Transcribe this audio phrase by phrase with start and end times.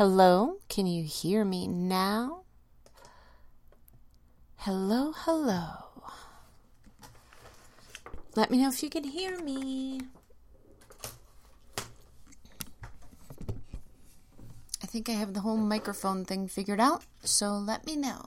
[0.00, 2.44] Hello, can you hear me now?
[4.56, 5.68] Hello, hello.
[8.34, 10.00] Let me know if you can hear me.
[14.82, 18.24] I think I have the whole microphone thing figured out, so let me know.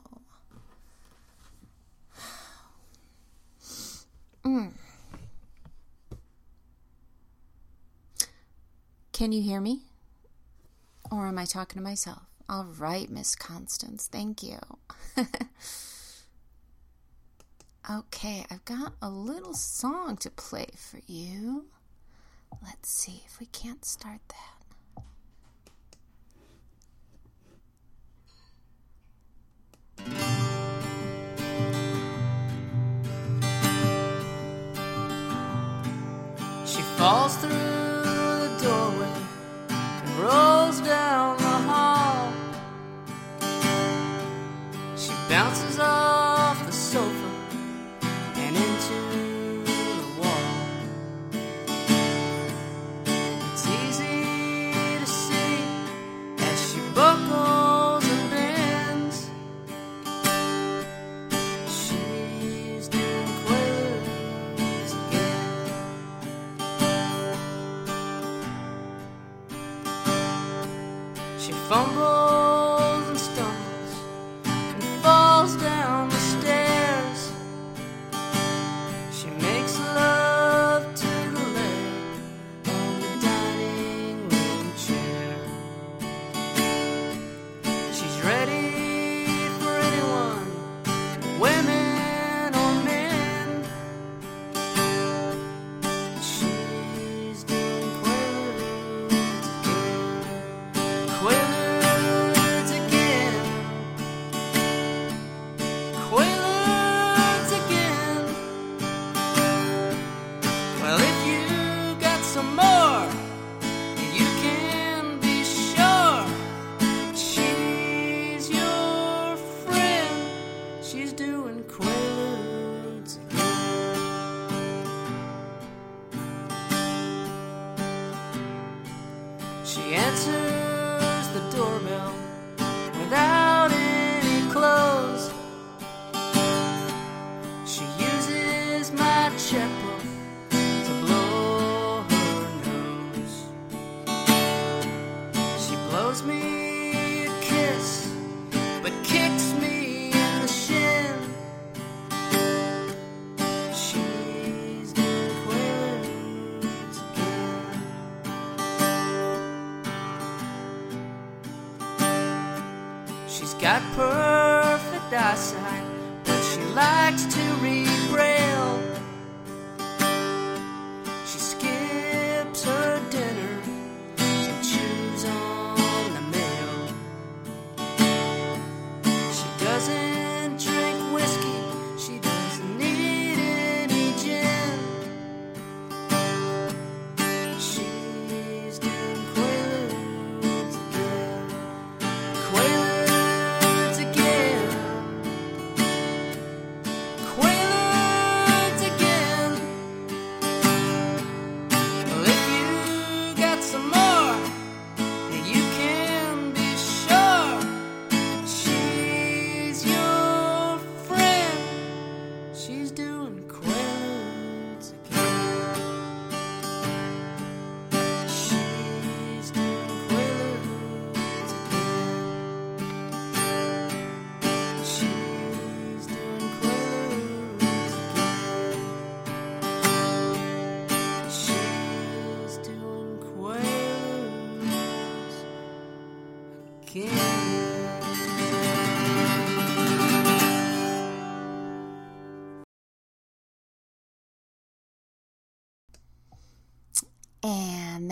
[4.46, 4.74] Mm.
[9.12, 9.86] Can you hear me?
[11.14, 12.24] Or am I talking to myself?
[12.50, 14.58] All right, Miss Constance, thank you.
[17.92, 21.66] okay, I've got a little song to play for you.
[22.64, 24.64] Let's see if we can't start that.
[36.66, 37.63] She falls through
[45.54, 46.03] She bounces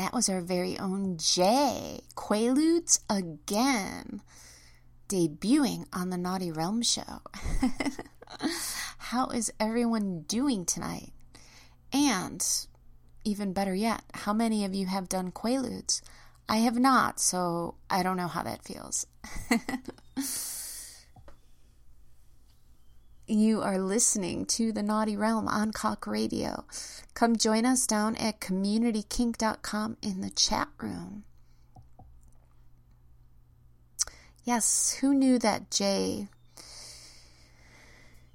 [0.02, 4.24] that was our very own Jay, Quaaludes again,
[5.08, 7.22] debuting on the Naughty Realm show.
[8.98, 11.14] How is everyone doing tonight?
[11.94, 12.44] And
[13.24, 16.02] even better yet, how many of you have done Quaaludes?
[16.50, 19.06] I have not, so I don't know how that feels.
[23.32, 26.66] You are listening to the Naughty Realm on Cock Radio.
[27.14, 31.24] Come join us down at communitykink.com in the chat room.
[34.44, 36.28] Yes, who knew that Jay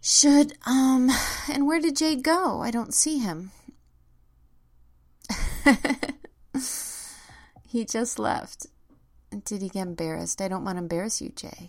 [0.00, 1.10] should, um,
[1.52, 2.62] and where did Jay go?
[2.62, 3.50] I don't see him.
[7.68, 8.66] he just left.
[9.44, 10.40] Did he get embarrassed?
[10.40, 11.68] I don't want to embarrass you, Jay.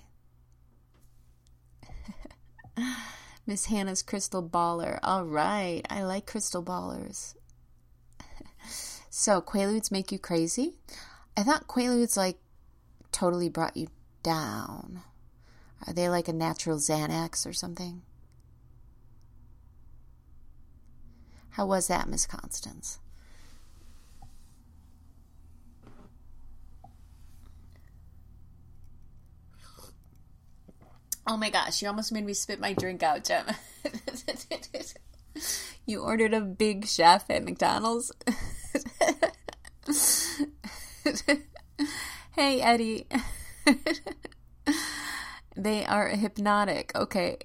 [3.48, 5.00] Miss Hannah's crystal baller.
[5.02, 5.82] All right.
[5.90, 7.34] I like crystal ballers.
[9.10, 10.74] so, Quaaludes make you crazy?
[11.38, 12.38] I thought Quaaludes, like,
[13.14, 13.88] totally brought you
[14.22, 15.02] down.
[15.88, 18.02] Are they like a natural Xanax or something?
[21.52, 23.00] How was that, Miss Constance?
[31.29, 33.47] Oh my gosh, you almost made me spit my drink out, Jem.
[35.85, 38.13] you ordered a big chef at McDonald's?
[42.31, 43.07] hey, Eddie.
[45.57, 46.94] they are hypnotic.
[46.95, 47.39] Okay.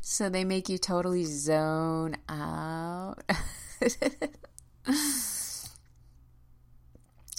[0.00, 3.24] so they make you totally zone out.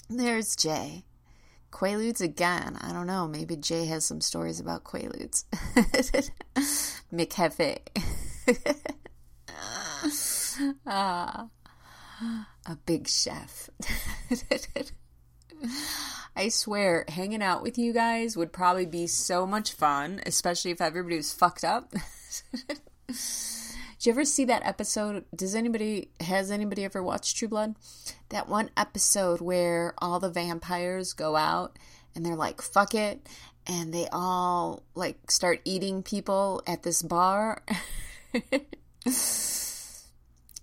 [0.10, 1.06] There's Jay.
[1.72, 2.78] Quaaludes again.
[2.82, 3.28] I don't know.
[3.28, 5.46] Maybe Jay has some stories about Quaaludes.
[7.14, 7.80] McHefe.
[10.88, 11.48] ah,
[12.66, 13.70] a big chef.
[16.36, 20.82] I swear, hanging out with you guys would probably be so much fun, especially if
[20.82, 21.94] everybody was fucked up.
[24.00, 25.26] Did you ever see that episode?
[25.36, 27.76] Does anybody has anybody ever watched True Blood?
[28.30, 31.78] That one episode where all the vampires go out
[32.16, 33.28] and they're like, fuck it,
[33.68, 37.62] and they all like start eating people at this bar.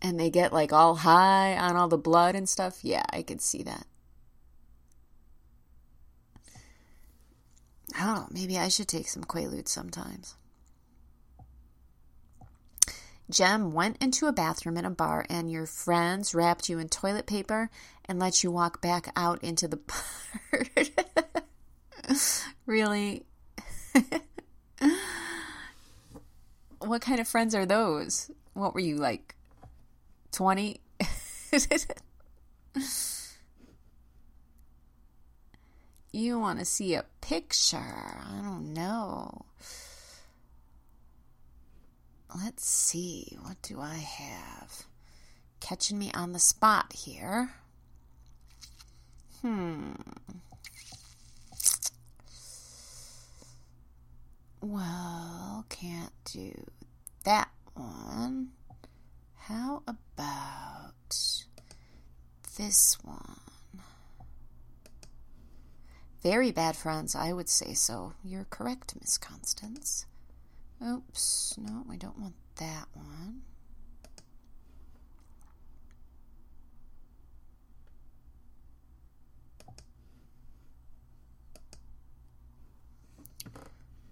[0.01, 2.79] and they get like all high on all the blood and stuff.
[2.83, 3.87] Yeah, I could see that.
[8.01, 10.37] Oh, maybe I should take some Quaaludes sometimes.
[13.29, 17.27] Jem went into a bathroom in a bar and your friends wrapped you in toilet
[17.27, 17.71] paper
[18.05, 19.77] and let you walk back out into the
[20.53, 20.65] bar.
[22.67, 23.25] really?
[26.79, 28.31] what kind of friends are those?
[28.55, 29.35] What were you like?
[30.33, 30.81] 20?
[36.13, 37.77] you want to see a picture?
[37.77, 39.47] I don't know.
[42.35, 44.85] Let's see, what do I have?
[45.61, 47.51] Catching me on the spot here.
[49.41, 49.93] Hmm.
[54.61, 56.53] Well, can't do
[57.25, 58.49] that one.
[59.37, 60.93] How about
[62.59, 63.41] this one?
[66.23, 68.15] Very bad friends, I would say so.
[68.25, 70.07] You're correct, Miss Constance.
[70.85, 73.43] Oops, no, we don't want that one.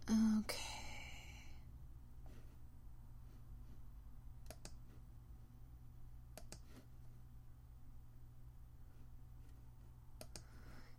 [0.09, 0.59] Okay.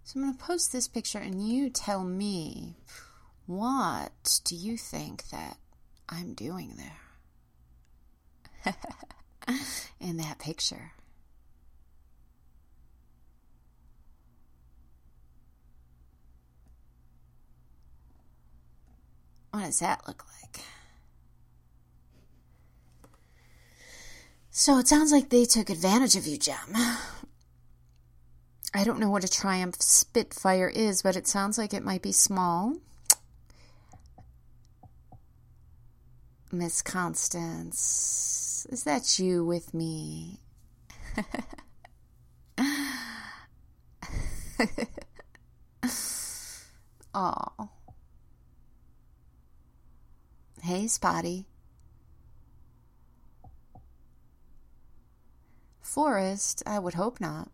[0.04, 2.76] So I'm going to post this picture and you tell me
[3.46, 5.58] what do you think that
[6.10, 6.74] I'm doing
[8.66, 8.76] there?
[10.00, 10.92] In that picture.
[19.52, 20.62] What does that look like?
[24.52, 26.76] So it sounds like they took advantage of you, Jem.
[28.74, 32.12] I don't know what a Triumph Spitfire is, but it sounds like it might be
[32.12, 32.76] small.
[36.58, 40.40] Miss Constance, is that you with me?
[47.14, 47.70] oh.
[50.62, 51.46] Hey, Spotty.
[55.82, 57.52] Forrest, I would hope not.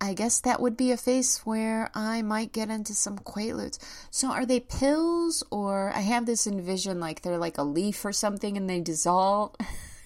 [0.00, 3.78] I guess that would be a face where I might get into some quaaludes.
[4.10, 8.12] So are they pills or I have this envision like they're like a leaf or
[8.12, 9.56] something and they dissolve?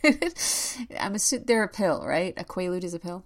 [0.99, 2.33] I'm assuming they're a pill, right?
[2.39, 3.25] A quaalude is a pill.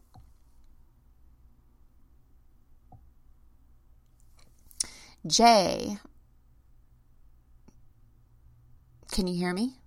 [5.27, 5.99] Jay,
[9.13, 9.79] can you hear me?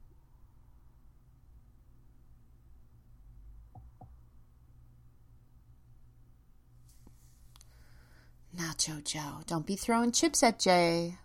[8.60, 9.42] Nacho Joe.
[9.48, 11.18] Don't be throwing chips at Jay.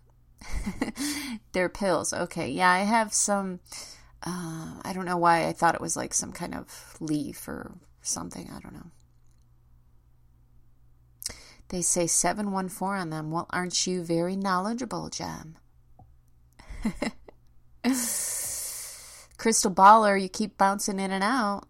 [1.53, 2.13] They're pills.
[2.13, 2.51] Okay.
[2.51, 3.61] Yeah, I have some.
[4.23, 7.73] Uh, I don't know why I thought it was like some kind of leaf or
[8.03, 8.49] something.
[8.51, 8.91] I don't know.
[11.69, 13.31] They say 714 on them.
[13.31, 15.57] Well, aren't you very knowledgeable, Jem?
[19.37, 21.67] Crystal Baller, you keep bouncing in and out.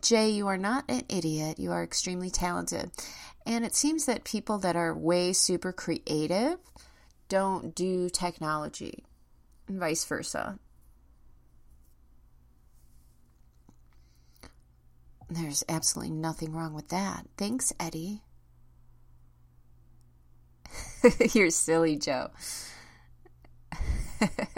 [0.00, 1.58] Jay, you are not an idiot.
[1.58, 2.90] You are extremely talented.
[3.44, 6.58] And it seems that people that are way super creative
[7.28, 9.04] don't do technology,
[9.68, 10.58] and vice versa.
[15.28, 17.26] There's absolutely nothing wrong with that.
[17.36, 18.22] Thanks, Eddie.
[21.34, 22.30] you're silly, Joe.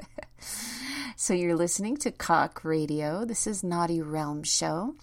[1.20, 3.24] so you're listening to Cock Radio.
[3.24, 4.94] This is Naughty Realm Show.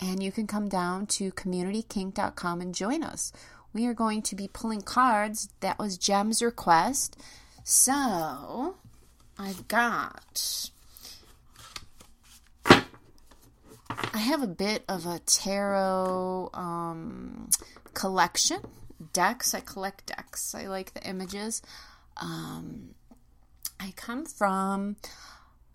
[0.00, 3.32] And you can come down to communitykink.com and join us.
[3.72, 5.50] We are going to be pulling cards.
[5.60, 7.16] That was Jem's request.
[7.62, 8.74] So
[9.38, 10.68] I've got.
[12.66, 17.50] I have a bit of a tarot um,
[17.94, 18.62] collection
[19.12, 19.54] decks.
[19.54, 20.56] I collect decks.
[20.56, 21.62] I like the images.
[22.16, 22.96] Um,
[23.78, 24.96] I come from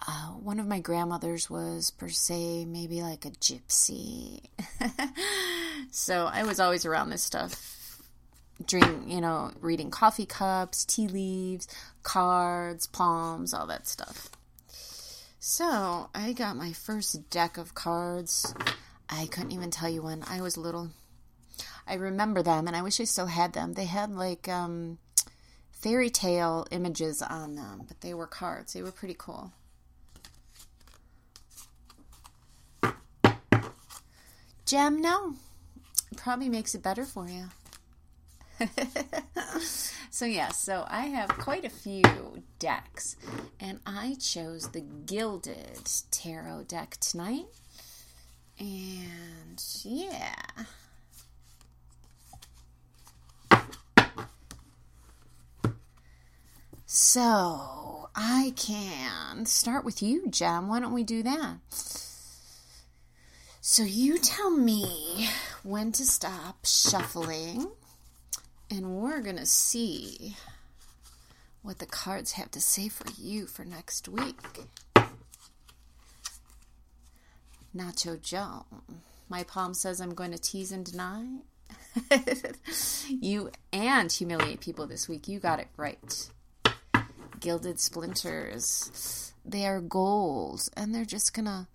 [0.06, 4.42] uh, one of my grandmothers was per se maybe like a gypsy.
[5.92, 8.00] so I was always around this stuff.
[8.66, 11.68] Drink, you know, reading coffee cups, tea leaves,
[12.04, 14.30] cards, palms, all that stuff.
[15.40, 18.54] So I got my first deck of cards.
[19.10, 20.90] I couldn't even tell you when I was little.
[21.88, 23.74] I remember them, and I wish I still had them.
[23.74, 24.98] They had like um,
[25.72, 28.74] fairy tale images on them, but they were cards.
[28.74, 29.54] They were pretty cool.
[34.68, 35.36] Jem, no.
[36.18, 37.46] Probably makes it better for you.
[40.12, 43.16] so, yeah, so I have quite a few decks,
[43.62, 47.46] and I chose the Gilded Tarot deck tonight.
[48.60, 50.36] And yeah.
[56.86, 60.68] So, I can start with you, Jem.
[60.68, 62.07] Why don't we do that?
[63.70, 65.28] So, you tell me
[65.62, 67.70] when to stop shuffling,
[68.72, 70.38] and we're going to see
[71.64, 74.40] what the cards have to say for you for next week.
[77.76, 78.66] Nacho Joe.
[79.28, 81.26] My palm says I'm going to tease and deny.
[83.10, 85.28] you and humiliate people this week.
[85.28, 86.30] You got it right
[87.42, 89.34] gilded splinters.
[89.44, 91.68] They are gold, and they're just gonna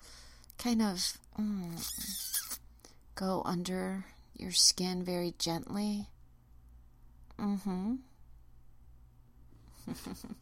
[0.62, 2.58] kind of mm,
[3.14, 4.04] go under
[4.36, 6.06] your skin very gently.
[7.38, 7.94] Mm hmm.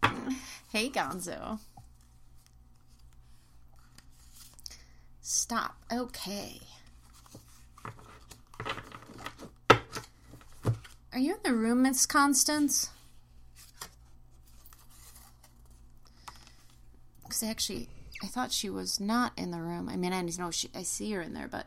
[0.73, 1.59] hey, Gonzo.
[5.23, 5.77] Stop.
[5.91, 6.61] Okay.
[11.13, 12.91] Are you in the room, Miss Constance?
[17.41, 17.89] because actually
[18.23, 19.89] I thought she was not in the room.
[19.89, 21.67] I mean, I know she, I see her in there, but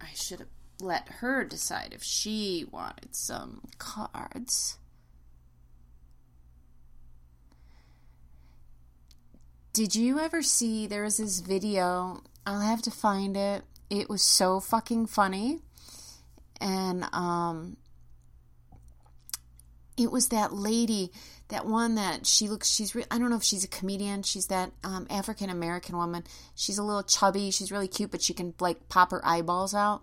[0.00, 0.48] I should have
[0.80, 4.78] let her decide if she wanted some cards.
[9.72, 12.22] Did you ever see there was this video?
[12.46, 13.64] I'll have to find it.
[13.90, 15.58] It was so fucking funny.
[16.60, 17.76] And um
[19.96, 21.10] it was that lady
[21.48, 24.46] that one that she looks she's re- i don't know if she's a comedian she's
[24.46, 26.24] that um, african american woman.
[26.54, 30.02] She's a little chubby she's really cute but she can like pop her eyeballs out.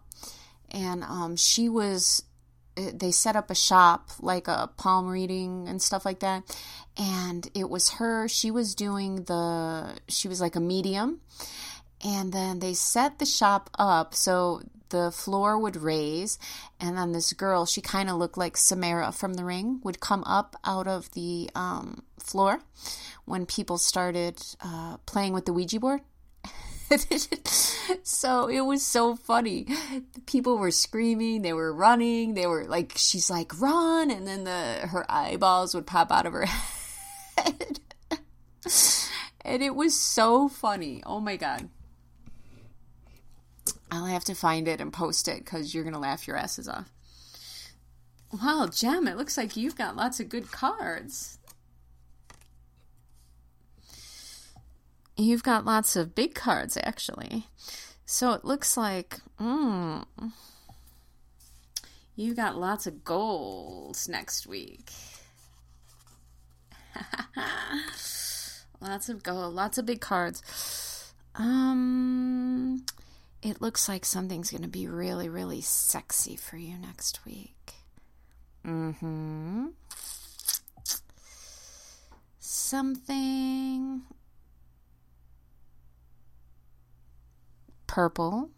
[0.74, 2.24] And um, she was
[2.78, 6.44] uh, they set up a shop like a palm reading and stuff like that.
[6.98, 11.22] And it was her she was doing the she was like a medium.
[12.04, 16.38] And then they set the shop up so the floor would raise,
[16.80, 20.24] and then this girl, she kind of looked like Samara from The Ring, would come
[20.26, 22.62] up out of the um, floor
[23.26, 26.02] when people started uh, playing with the Ouija board.
[28.04, 29.66] so it was so funny.
[30.26, 34.88] People were screaming, they were running, they were like, she's like, run, and then the
[34.88, 36.46] her eyeballs would pop out of her
[37.38, 37.80] head.
[39.42, 41.02] and it was so funny.
[41.06, 41.70] Oh my god.
[43.92, 46.70] I'll have to find it and post it because you're going to laugh your asses
[46.70, 46.90] off.
[48.32, 51.38] Wow, Jem, it looks like you've got lots of good cards.
[55.18, 57.48] You've got lots of big cards, actually.
[58.06, 60.06] So it looks like, mm,
[62.16, 64.92] You got lots of goals next week.
[68.82, 71.14] lots of gold, lots of big cards.
[71.36, 72.86] Um,
[73.42, 77.74] it looks like something's going to be really, really sexy for you next week.
[78.66, 79.68] Mm hmm.
[82.40, 84.04] Something
[87.88, 88.50] purple,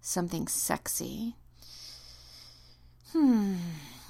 [0.00, 1.34] something sexy.
[3.12, 3.56] Hmm,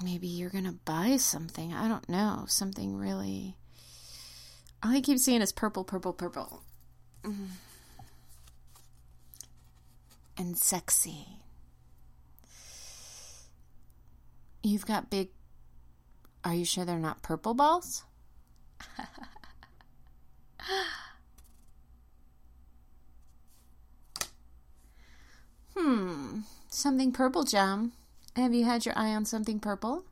[0.01, 1.73] maybe you're gonna buy something.
[1.73, 2.45] I don't know.
[2.47, 3.57] Something really.
[4.81, 6.63] All I keep seeing is purple, purple, purple.
[7.23, 7.47] Mm.
[10.37, 11.27] And sexy.
[14.63, 15.29] You've got big.
[16.43, 18.03] Are you sure they're not purple balls?
[25.75, 26.39] hmm.
[26.69, 27.93] Something purple, Jam.
[28.35, 30.03] Have you had your eye on something purple?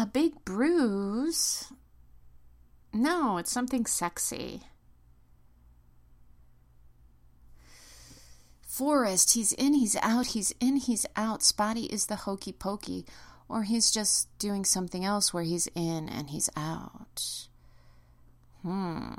[0.00, 1.70] A big bruise?
[2.90, 4.62] No, it's something sexy.
[8.62, 11.42] Forest, he's in, he's out, he's in, he's out.
[11.42, 13.04] Spotty is the hokey pokey.
[13.46, 17.48] Or he's just doing something else where he's in and he's out.
[18.62, 19.12] Hmm.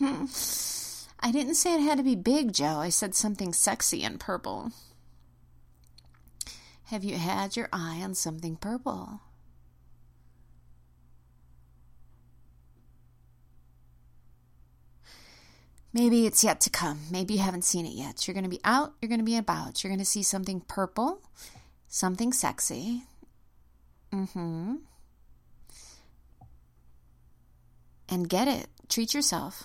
[1.20, 2.78] I didn't say it had to be big, Joe.
[2.78, 4.72] I said something sexy and purple.
[6.90, 9.20] Have you had your eye on something purple?
[15.92, 17.02] Maybe it's yet to come.
[17.08, 18.26] Maybe you haven't seen it yet.
[18.26, 19.84] You're going to be out, you're going to be about.
[19.84, 21.22] You're going to see something purple,
[21.86, 23.04] something sexy.
[24.12, 24.78] Hmm.
[28.08, 28.66] And get it.
[28.88, 29.62] Treat yourself.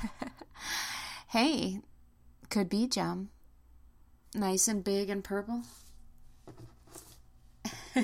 [1.29, 1.81] hey,
[2.49, 3.29] could be gem.
[4.33, 5.61] Nice and big and purple.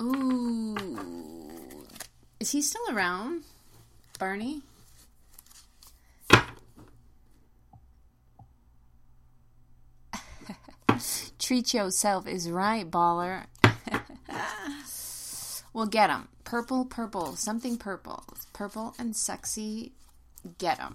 [0.00, 0.76] Ooh.
[2.40, 3.44] Is he still around?
[4.18, 4.62] Barney?
[11.38, 13.44] Treat yourself is right, baller.
[15.72, 16.28] we'll get him.
[16.54, 18.22] Purple, purple, something purple.
[18.52, 19.90] Purple and sexy.
[20.58, 20.94] Get them.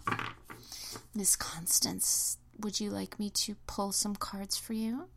[1.13, 5.09] Miss Constance, would you like me to pull some cards for you?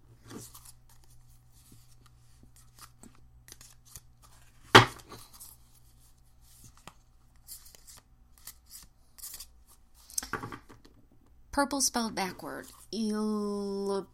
[11.53, 12.67] Purple spelled backward.
[12.93, 14.07] Ilprop.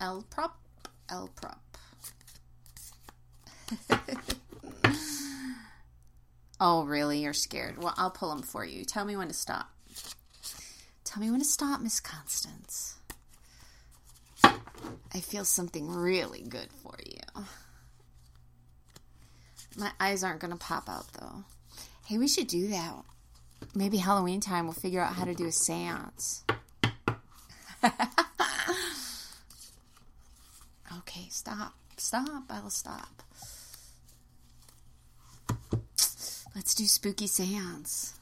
[0.00, 0.56] L prop?
[1.10, 1.60] L prop.
[6.60, 7.20] oh, really?
[7.20, 7.82] You're scared?
[7.82, 8.84] Well, I'll pull them for you.
[8.84, 9.70] Tell me when to stop.
[11.04, 12.98] Tell me when to stop, Miss Constance.
[14.44, 17.44] I feel something really good for you.
[19.76, 21.44] My eyes aren't going to pop out, though.
[22.06, 22.94] Hey, we should do that.
[23.74, 26.44] Maybe Halloween time we'll figure out how to do a seance.
[30.98, 31.74] okay, stop.
[31.96, 32.44] Stop.
[32.50, 33.22] I'll stop.
[36.56, 38.14] Let's do spooky seance.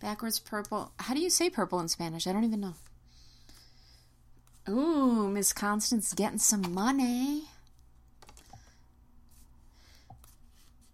[0.00, 0.92] Backwards purple.
[0.98, 2.26] How do you say purple in Spanish?
[2.26, 2.74] I don't even know.
[4.66, 7.44] Ooh, Miss Constance getting some money.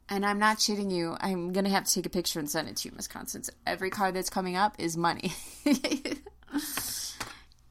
[0.09, 1.17] And I'm not cheating you.
[1.21, 3.49] I'm going to have to take a picture and send it to you, Miss Constance.
[3.65, 5.33] Every card that's coming up is money.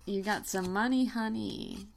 [0.05, 1.87] you got some money, honey.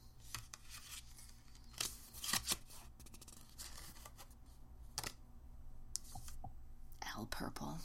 [7.17, 7.77] L purple.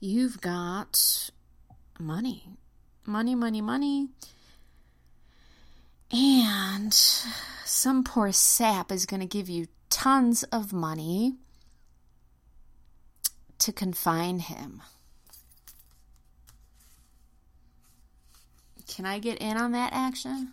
[0.00, 1.30] You've got
[1.98, 2.44] money.
[3.06, 4.08] Money, money, money.
[6.12, 11.36] And some poor sap is going to give you tons of money
[13.58, 14.82] to confine him.
[18.86, 20.52] Can I get in on that action?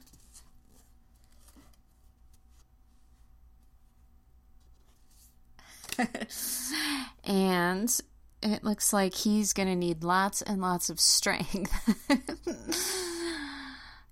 [7.24, 8.02] and
[8.42, 11.72] it looks like he's going to need lots and lots of strength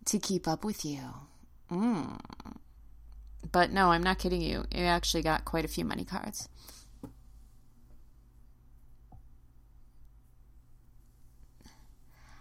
[0.06, 1.02] to keep up with you.
[1.72, 2.20] Mm.
[3.52, 4.66] But no, I'm not kidding you.
[4.74, 6.50] You actually got quite a few money cards.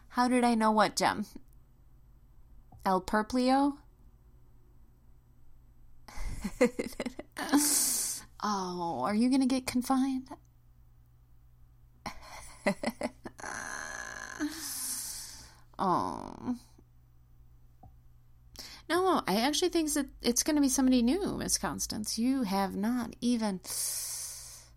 [0.08, 1.24] How did I know what Jem?
[2.84, 3.78] El Perplio?
[8.42, 10.28] oh, are you going to get confined?
[15.78, 16.56] oh.
[18.88, 22.18] No, I actually think that it's going to be somebody new, Miss Constance.
[22.18, 23.60] You have not even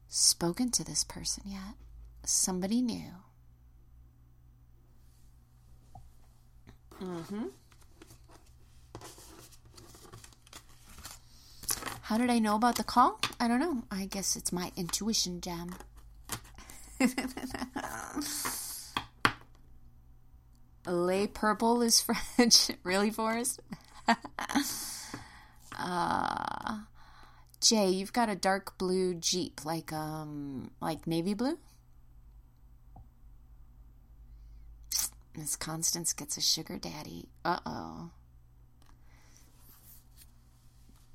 [0.07, 1.75] spoken to this person yet.
[2.23, 3.11] Somebody new.
[7.01, 7.47] Mm-hmm.
[12.05, 13.19] How did I know about the call?
[13.39, 13.81] I don't know.
[13.89, 15.73] I guess it's my intuition, Jem.
[20.85, 22.69] Lay purple is French.
[22.83, 23.59] really, Forrest?
[25.79, 26.77] uh,
[27.59, 31.57] Jay, you've got a dark blue Jeep, like um, like navy blue.
[35.35, 37.29] Miss Constance gets a sugar daddy.
[37.43, 38.11] Uh oh.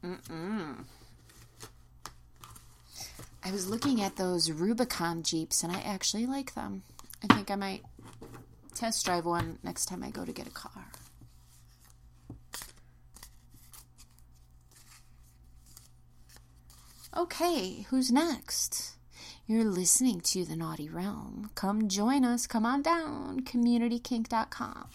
[0.04, 0.84] Mm-mm.
[3.42, 6.82] I was looking at those Rubicon Jeeps and I actually like them.
[7.22, 7.82] I think I might
[8.74, 10.86] test drive one next time I go to get a car.
[17.16, 18.92] Okay, who's next?
[19.46, 21.50] You're listening to The Naughty Realm.
[21.56, 22.46] Come join us.
[22.46, 23.40] Come on down.
[23.40, 24.88] CommunityKink.com.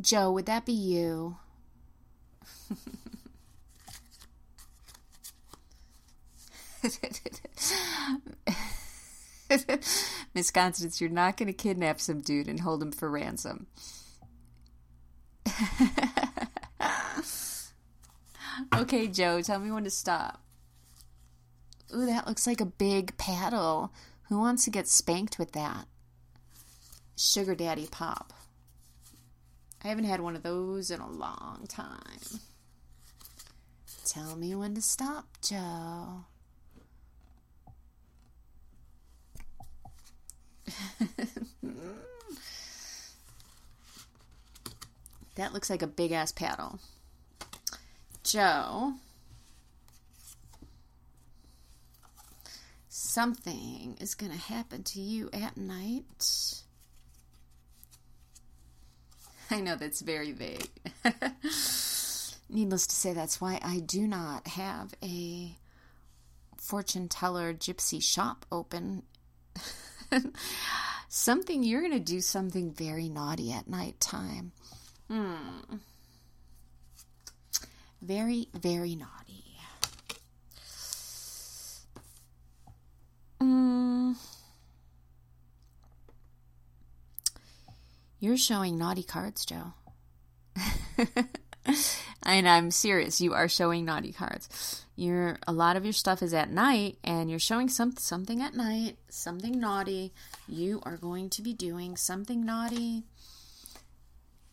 [0.00, 1.36] Joe, would that be you?
[10.34, 13.66] Miss Constance, you're not going to kidnap some dude and hold him for ransom.
[18.74, 20.42] okay, Joe, tell me when to stop.
[21.94, 23.92] Ooh, that looks like a big paddle.
[24.28, 25.86] Who wants to get spanked with that?
[27.16, 28.32] Sugar Daddy Pop.
[29.84, 32.40] I haven't had one of those in a long time.
[34.06, 36.26] Tell me when to stop, Joe.
[45.34, 46.78] that looks like a big ass paddle.
[48.22, 48.94] Joe.
[52.88, 56.62] Something is going to happen to you at night.
[59.50, 60.70] I know that's very vague.
[62.48, 65.56] Needless to say, that's why I do not have a
[66.56, 69.02] fortune teller gypsy shop open.
[71.08, 74.52] something, you're going to do something very naughty at night time.
[75.08, 75.76] Hmm.
[78.00, 79.46] Very, very naughty.
[83.40, 84.16] Mm.
[88.20, 89.72] You're showing naughty cards, Joe.
[92.24, 93.20] and I'm serious.
[93.20, 94.84] You are showing naughty cards.
[94.96, 98.54] You're a lot of your stuff is at night, and you're showing some something at
[98.54, 100.12] night, something naughty.
[100.48, 103.04] You are going to be doing something naughty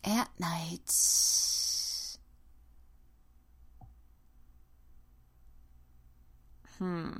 [0.04, 0.90] at night.
[6.78, 7.12] Hmm.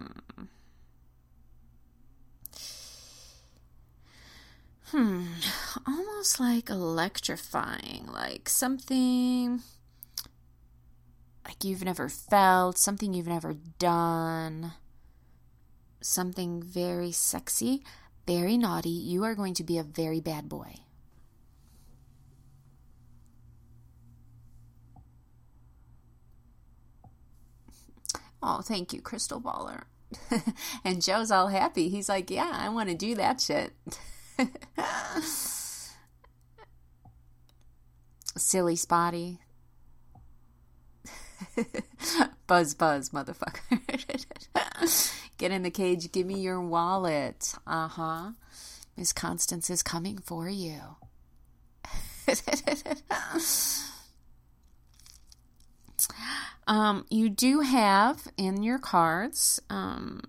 [4.86, 5.24] Hmm.
[5.86, 9.62] Almost like electrifying, like something
[11.44, 14.72] like you've never felt, something you've never done,
[16.00, 17.84] something very sexy,
[18.26, 18.88] very naughty.
[18.88, 20.76] You are going to be a very bad boy.
[28.42, 29.84] Oh, thank you, Crystal Baller.
[30.84, 31.88] and Joe's all happy.
[31.88, 33.72] He's like, Yeah, I want to do that shit.
[38.36, 39.38] Silly Spotty.
[42.46, 43.80] buzz, buzz, motherfucker.
[45.38, 46.12] Get in the cage.
[46.12, 47.54] Give me your wallet.
[47.66, 48.30] Uh huh.
[48.96, 50.96] Miss Constance is coming for you.
[56.66, 60.22] um, you do have in your cards, um,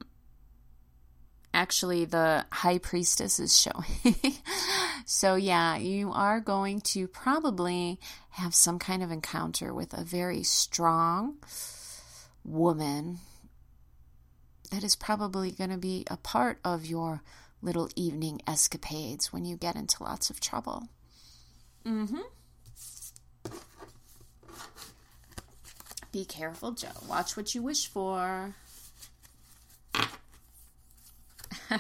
[1.56, 4.16] actually, the High Priestess is showing.
[5.06, 8.00] so, yeah, you are going to probably
[8.32, 11.38] have some kind of encounter with a very strong
[12.44, 13.20] woman
[14.72, 17.22] that is probably going to be a part of your
[17.62, 20.90] little evening escapades when you get into lots of trouble.
[21.86, 23.52] Mm hmm.
[26.12, 26.88] Be careful, Joe.
[27.10, 28.56] Watch what you wish for.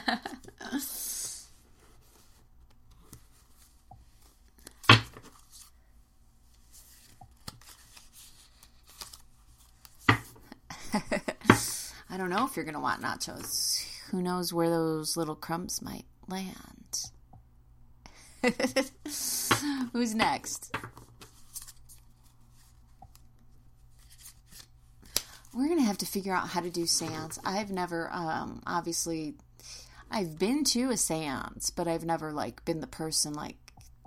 [12.09, 13.85] I don't know if you're going to want nachos.
[14.09, 17.11] Who knows where those little crumbs might land?
[19.93, 20.75] Who's next?
[25.53, 27.39] We're going to have to figure out how to do seance.
[27.45, 29.35] I've never, um, obviously,
[30.11, 33.57] I've been to a seance, but I've never, like, been the person, like,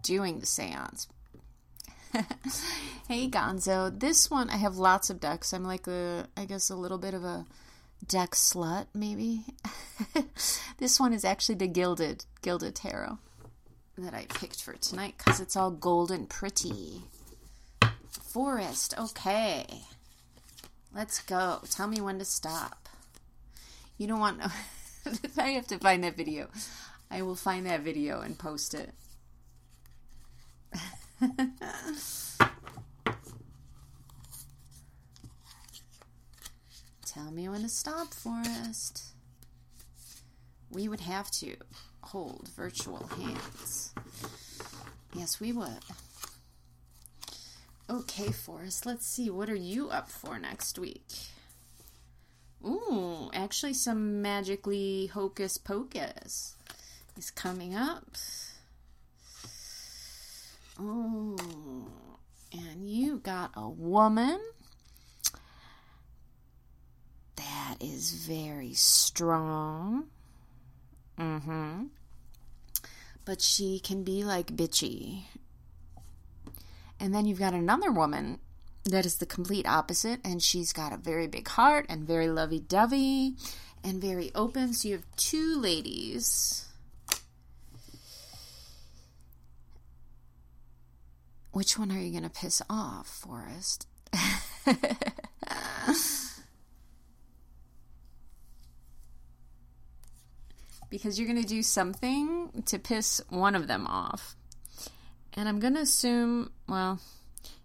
[0.03, 1.09] doing the seance.
[3.09, 5.53] hey Gonzo, this one I have lots of decks.
[5.53, 7.47] I'm like a, I guess a little bit of a
[8.07, 9.45] deck slut, maybe.
[10.79, 13.19] this one is actually the Gilded Gilded Tarot
[13.99, 17.03] that I picked for tonight because it's all golden pretty.
[18.11, 19.67] Forest, okay.
[20.95, 21.61] Let's go.
[21.71, 22.89] Tell me when to stop.
[23.97, 24.41] You don't want.
[25.39, 26.49] I have to find that video.
[27.11, 28.93] I will find that video and post it.
[37.07, 39.03] Tell me when to stop, Forest.
[40.71, 41.57] We would have to
[42.03, 43.93] hold virtual hands.
[45.15, 45.79] Yes, we would.
[47.91, 49.31] Okay, Forest, let's see.
[49.31, 51.07] What are you up for next week?
[52.65, 56.57] Ooh, actually, some magically hocus pocus
[57.17, 58.05] is coming up.
[60.81, 61.37] Oh,
[62.53, 64.41] and you got a woman
[67.37, 70.07] that is very strong.
[71.19, 71.85] Mm hmm.
[73.25, 75.25] But she can be like bitchy.
[77.01, 78.39] And then you've got another woman
[78.89, 82.61] that is the complete opposite, and she's got a very big heart and very lovey
[82.61, 83.35] dovey
[83.85, 84.73] and very open.
[84.73, 86.65] So you have two ladies.
[91.53, 93.87] Which one are you going to piss off, Forest?
[100.91, 104.37] because you're going to do something to piss one of them off.
[105.35, 107.01] And I'm going to assume, well,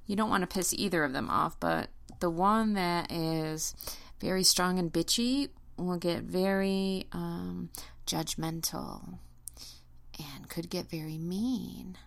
[0.05, 1.89] you don't want to piss either of them off, but
[2.19, 3.75] the one that is
[4.19, 7.69] very strong and bitchy will get very um,
[8.05, 9.17] judgmental
[10.17, 11.97] and could get very mean.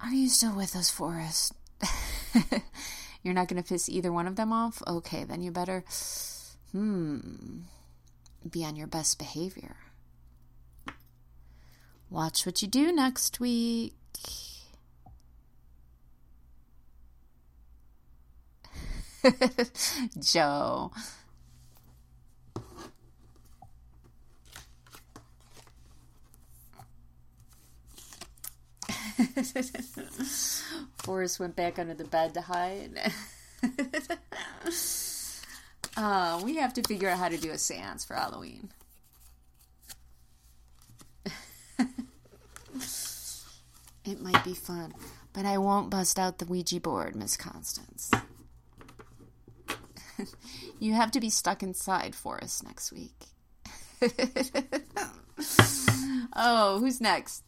[0.00, 1.52] Are you still with us, Forest?
[3.22, 4.82] You're not going to piss either one of them off?
[4.86, 5.84] Okay, then you better,
[6.72, 7.18] hmm,
[8.48, 9.76] be on your best behavior.
[12.08, 13.94] Watch what you do next week.
[20.20, 20.90] Joe.
[30.98, 32.90] Forrest went back under the bed to hide.
[35.96, 38.70] uh, we have to figure out how to do a seance for Halloween.
[44.04, 44.92] it might be fun,
[45.32, 48.12] but I won't bust out the Ouija board, Miss Constance.
[50.78, 53.14] You have to be stuck inside for us next week.
[56.36, 57.42] oh, who's next?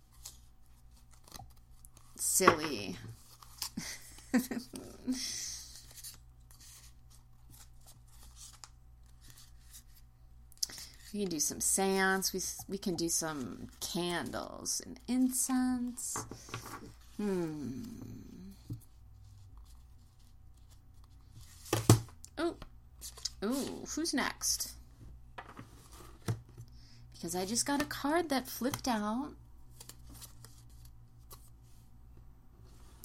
[2.17, 2.97] Silly.
[4.33, 4.41] we
[11.21, 12.33] can do some seance.
[12.33, 12.41] We,
[12.73, 16.25] we can do some candles and incense.
[17.17, 17.83] Hmm.
[22.37, 22.55] Oh,
[23.43, 24.73] oh, who's next?
[27.13, 29.33] Because I just got a card that flipped out.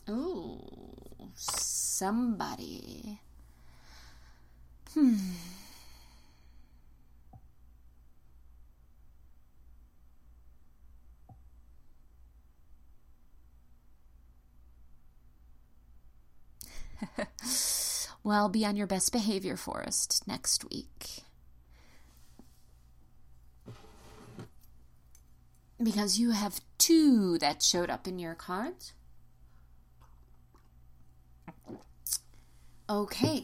[0.08, 3.20] Oh, somebody.
[4.94, 5.16] Hmm.
[18.24, 21.24] well, be on your best behavior, Forrest, next week.
[25.82, 28.94] Because you have two that showed up in your cards.
[32.90, 33.44] Okay.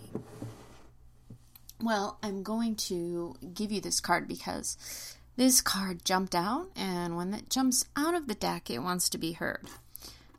[1.81, 7.33] Well, I'm going to give you this card because this card jumped out, and when
[7.33, 9.67] it jumps out of the deck, it wants to be heard.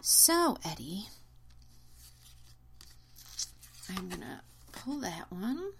[0.02, 1.06] So, Eddie,
[3.96, 4.40] I'm going to
[4.72, 5.72] pull that one.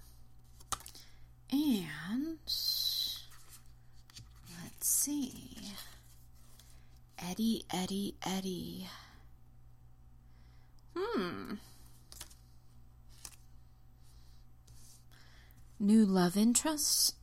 [1.52, 2.96] And let's
[4.80, 5.72] see.
[7.18, 8.88] Eddie, Eddie, Eddie.
[10.96, 11.54] Hmm.
[15.80, 17.14] new love interests?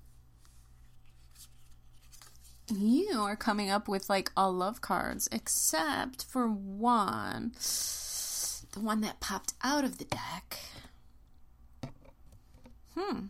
[2.70, 7.54] You are coming up with like all love cards, except for one.
[8.74, 10.60] The one that popped out of the deck.
[12.98, 13.26] Hmm.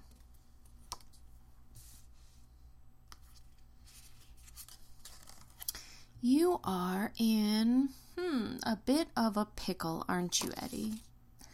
[6.21, 10.93] You are in, hmm, a bit of a pickle, aren't you, Eddie?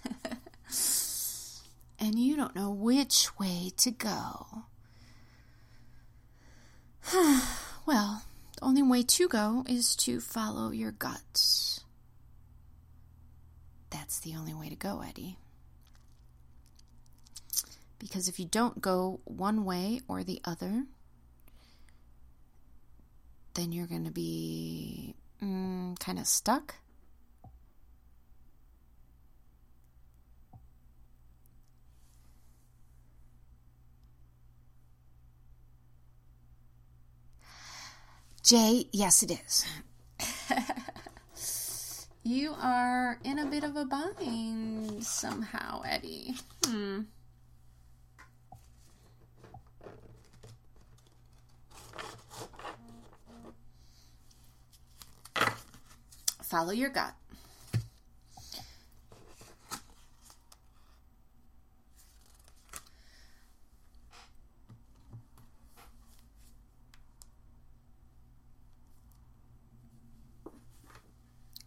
[2.00, 4.46] and you don't know which way to go.
[7.86, 8.24] well,
[8.56, 11.82] the only way to go is to follow your guts.
[13.90, 15.38] That's the only way to go, Eddie.
[18.04, 20.84] Because if you don't go one way or the other,
[23.54, 26.76] then you're going to be mm, kind of stuck.
[38.44, 39.66] Jay, yes, it is.
[42.24, 46.36] you are in a bit of a bind somehow, Eddie.
[46.66, 47.04] Hmm.
[56.54, 57.16] Follow your gut.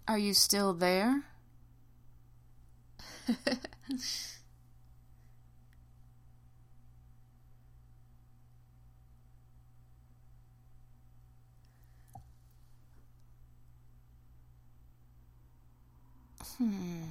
[0.07, 1.25] Are you still there?
[16.59, 17.03] hmm.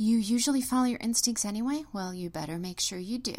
[0.00, 1.82] You usually follow your instincts anyway?
[1.92, 3.34] Well, you better make sure you do.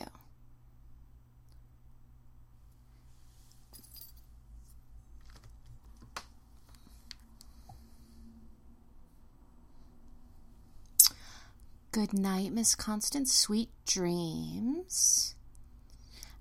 [11.92, 13.34] Good night, Miss Constance.
[13.34, 15.34] Sweet dreams.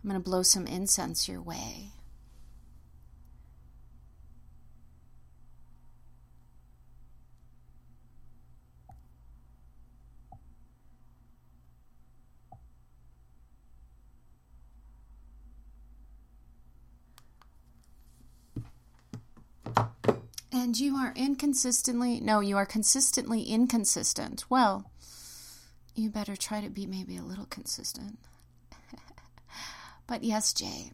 [0.04, 1.92] I'm going to blow some incense your way.
[20.52, 24.44] And you are inconsistently, no, you are consistently inconsistent.
[24.50, 24.90] Well,
[25.98, 28.18] you better try to be maybe a little consistent.
[30.06, 30.92] but yes, Jay.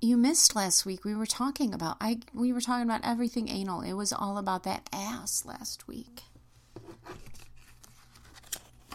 [0.00, 1.04] You missed last week.
[1.04, 3.80] We were talking about I we were talking about everything anal.
[3.80, 6.22] It was all about that ass last week.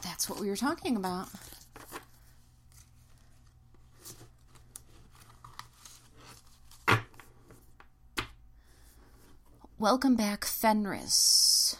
[0.03, 1.27] That's what we were talking about.
[9.81, 11.75] Welcome back, Fenris.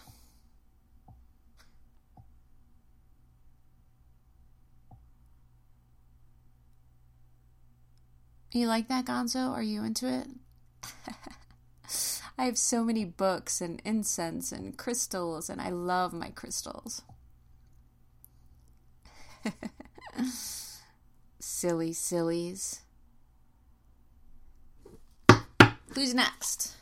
[8.50, 9.52] You like that, Gonzo?
[9.52, 10.26] Are you into it?
[12.36, 17.02] I have so many books and incense and crystals, and I love my crystals.
[21.38, 22.80] Silly sillies.
[25.94, 26.81] Who's next?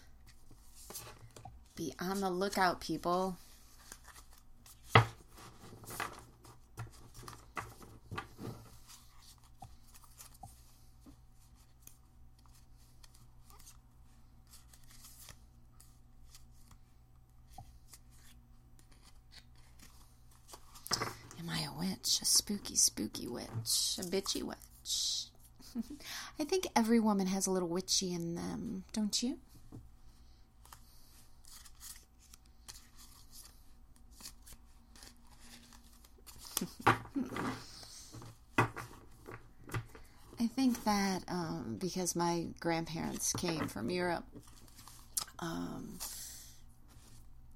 [1.80, 3.38] Be on the lookout, people.
[21.38, 22.18] Am I a witch?
[22.20, 23.48] A spooky, spooky witch?
[23.98, 25.28] A bitchy witch?
[26.38, 29.38] I think every woman has a little witchy in them, don't you?
[40.40, 44.24] I think that um, because my grandparents came from Europe,
[45.38, 45.98] um,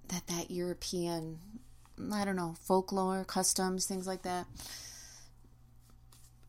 [0.09, 1.39] that that European,
[2.13, 4.47] I don't know, folklore, customs, things like that,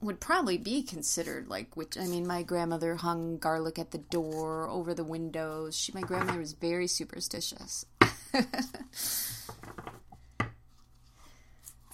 [0.01, 4.67] would probably be considered like witch I mean my grandmother hung garlic at the door
[4.67, 5.77] over the windows.
[5.77, 7.85] She my grandmother was very superstitious.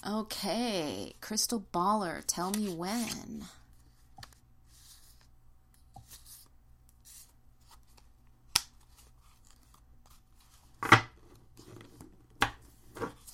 [0.07, 3.45] Okay, Crystal Baller, tell me when.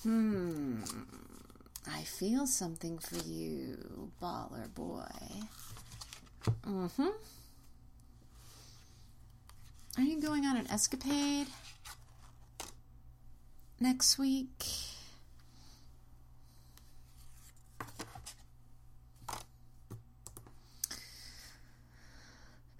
[0.02, 0.82] Hmm.
[1.90, 5.06] I feel something for you, baller boy.
[6.66, 7.08] Mm hmm.
[9.96, 11.46] Are you going on an escapade
[13.80, 14.64] next week?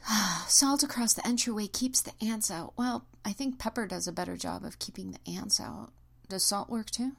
[0.49, 2.73] Salt across the entryway keeps the ants out.
[2.77, 5.91] Well, I think pepper does a better job of keeping the ants out.
[6.29, 7.13] Does salt work too?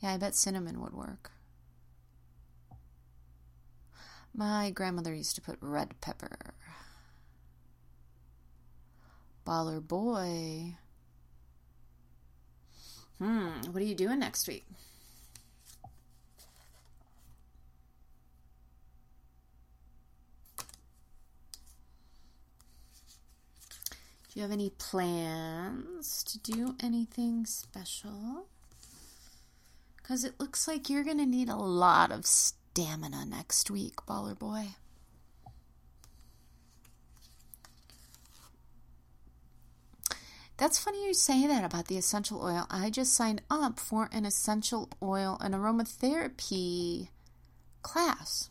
[0.00, 1.32] Yeah, I bet cinnamon would work.
[4.34, 6.54] My grandmother used to put red pepper.
[9.46, 10.76] Baller boy.
[13.18, 14.66] Hmm, what are you doing next week?
[24.38, 28.46] Do you have any plans to do anything special?
[29.96, 34.38] Because it looks like you're going to need a lot of stamina next week, baller
[34.38, 34.76] boy.
[40.56, 42.64] That's funny you say that about the essential oil.
[42.70, 47.08] I just signed up for an essential oil and aromatherapy
[47.82, 48.50] class.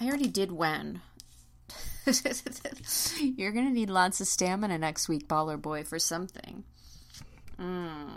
[0.00, 1.00] I already did when.
[3.20, 6.64] You're going to need lots of stamina next week, baller boy, for something.
[7.60, 8.08] Mm.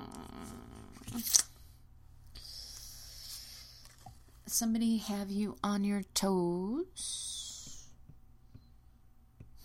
[4.45, 7.87] Somebody have you on your toes?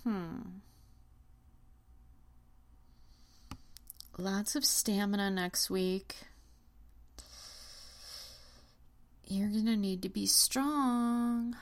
[0.02, 0.38] Hmm.
[4.16, 6.16] Lots of stamina next week.
[9.26, 11.56] You're going to need to be strong.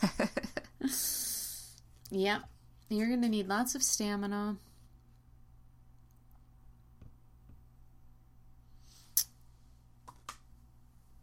[2.10, 2.42] yep.
[2.88, 4.56] You're going to need lots of stamina.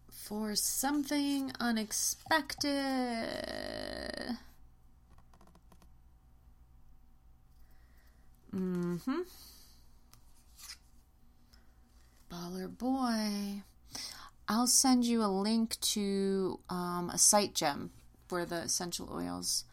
[0.10, 2.70] For something unexpected.
[8.54, 9.22] Mm hmm.
[12.32, 13.62] Baller boy.
[14.48, 17.92] I'll send you a link to um, a site Jem
[18.28, 19.64] for the essential oils,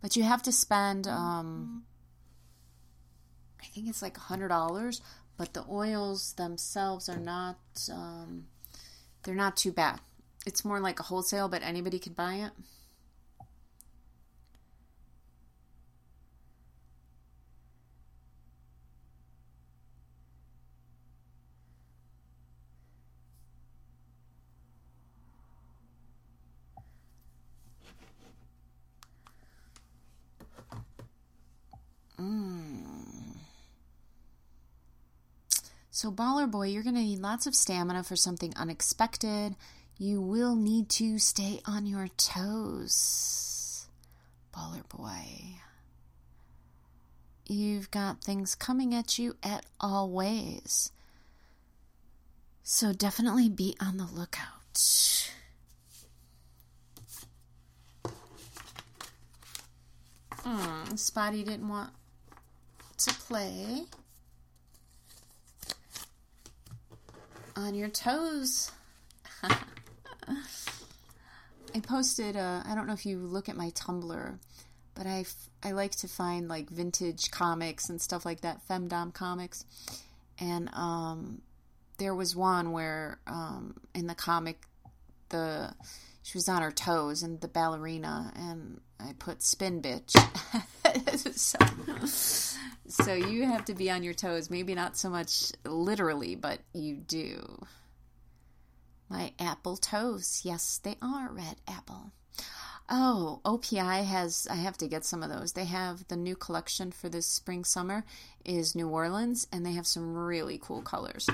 [0.00, 1.06] but you have to spend.
[1.06, 1.84] Um,
[3.60, 5.00] I think it's like a hundred dollars,
[5.36, 7.56] but the oils themselves are not.
[7.92, 8.46] Um,
[9.22, 10.00] they're not too bad.
[10.46, 12.52] It's more like a wholesale, but anybody can buy it.
[36.04, 39.56] So, Baller Boy, you're going to need lots of stamina for something unexpected.
[39.96, 43.86] You will need to stay on your toes,
[44.54, 45.62] Baller Boy.
[47.46, 50.92] You've got things coming at you at all ways.
[52.62, 55.30] So, definitely be on the lookout.
[60.42, 61.92] Hmm, Spotty didn't want
[62.98, 63.86] to play.
[67.56, 68.70] On your toes.
[69.42, 69.56] I
[71.82, 74.38] posted, uh, I don't know if you look at my Tumblr,
[74.94, 75.24] but I,
[75.62, 79.64] I like to find like vintage comics and stuff like that, femdom comics.
[80.38, 81.42] And um,
[81.98, 84.62] there was one where um, in the comic,
[85.30, 85.74] the
[86.22, 90.14] she was on her toes and the ballerina, and I put spin bitch.
[91.34, 91.58] so,
[92.88, 94.50] so you have to be on your toes.
[94.50, 97.64] Maybe not so much literally, but you do.
[99.08, 100.40] My apple toes.
[100.44, 102.12] Yes, they are red apple.
[102.88, 105.52] Oh, OPI has, I have to get some of those.
[105.52, 108.04] They have the new collection for this spring summer
[108.44, 111.28] is New Orleans, and they have some really cool colors.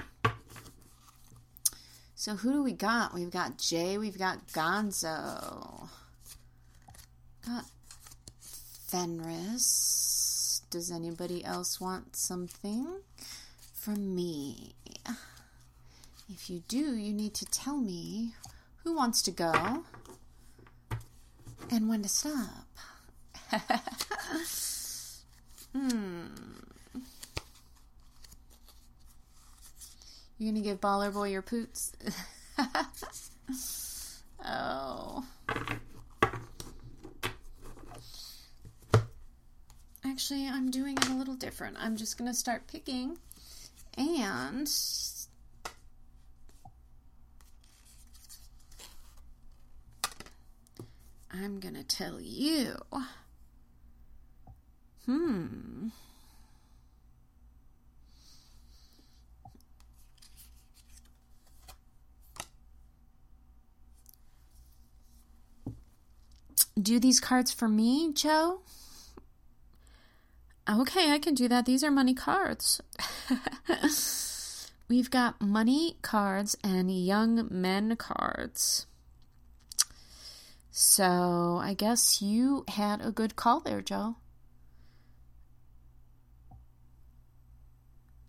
[2.15, 3.15] So who do we got?
[3.15, 5.89] We've got Jay, we've got Gonzo.
[7.47, 7.65] Got
[8.91, 10.63] Fenris.
[10.71, 12.87] Does anybody else want something
[13.73, 14.75] from me?
[16.33, 18.35] if you do, you need to tell me
[18.83, 19.85] who wants to go
[21.71, 22.67] and when to stop.
[25.73, 26.27] hmm.
[30.39, 31.93] You gonna give Baller Boy your poots?
[34.45, 35.25] oh.
[40.21, 41.79] Actually, I'm doing it a little different.
[41.81, 43.17] I'm just gonna start picking
[43.97, 44.71] and
[51.33, 52.77] I'm gonna tell you.
[55.07, 55.89] Hmm.
[66.79, 68.61] Do these cards for me, Joe?
[70.71, 71.67] Okay, I can do that.
[71.67, 72.81] These are money cards.
[74.89, 78.87] We've got money cards and young men cards.
[80.71, 84.15] So I guess you had a good call there, Joe.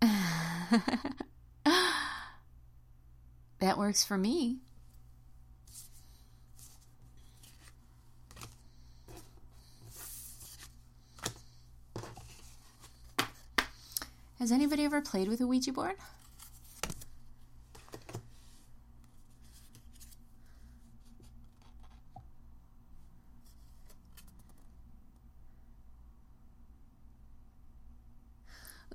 [3.60, 4.58] that works for me.
[14.42, 15.94] Has anybody ever played with a Ouija board?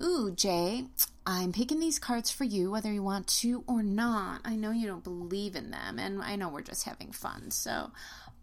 [0.04, 0.84] Ooh, Jay,
[1.26, 4.42] I'm picking these cards for you whether you want to or not.
[4.44, 7.92] I know you don't believe in them, and I know we're just having fun, so.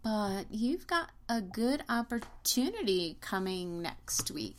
[0.01, 4.57] But you've got a good opportunity coming next week.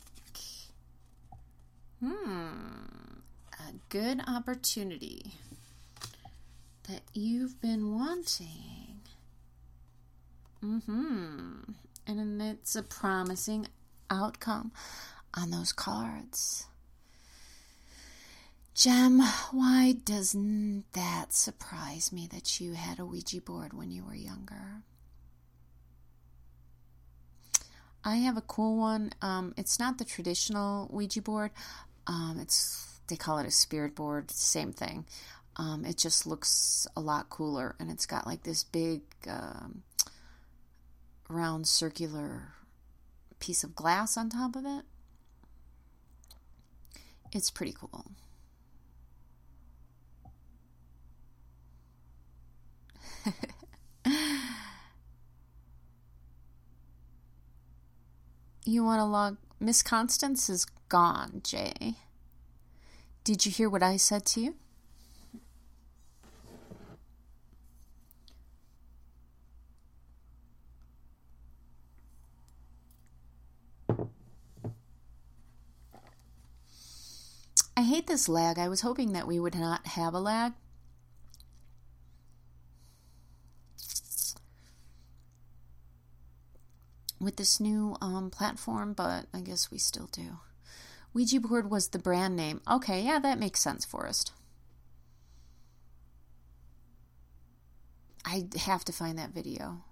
[1.99, 3.19] Hmm,
[3.53, 5.33] a good opportunity
[6.87, 9.01] that you've been wanting.
[10.63, 11.71] Mm hmm.
[12.05, 13.67] And it's a promising
[14.09, 14.71] outcome
[15.33, 16.67] on those cards.
[18.73, 19.19] Jem,
[19.51, 24.83] why doesn't that surprise me that you had a Ouija board when you were younger?
[28.03, 29.11] I have a cool one.
[29.21, 31.51] Um, it's not the traditional Ouija board.
[32.07, 34.31] Um, it's they call it a spirit board.
[34.31, 35.05] Same thing.
[35.57, 39.83] Um, it just looks a lot cooler, and it's got like this big um,
[41.29, 42.53] round circular
[43.39, 44.83] piece of glass on top of it.
[47.31, 48.11] It's pretty cool.
[58.65, 59.37] you want to log.
[59.59, 61.95] Miss Constance is gone, Jay.
[63.23, 64.55] Did you hear what I said to you?
[77.75, 78.57] I hate this lag.
[78.57, 80.53] I was hoping that we would not have a lag.
[87.19, 90.39] With this new um, platform, but I guess we still do.
[91.13, 92.61] Ouija board was the brand name.
[92.69, 94.33] Okay, yeah, that makes sense, Forrest.
[98.25, 99.83] I have to find that video.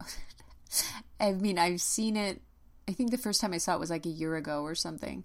[1.20, 2.42] I mean, I've seen it.
[2.88, 5.24] I think the first time I saw it was like a year ago or something.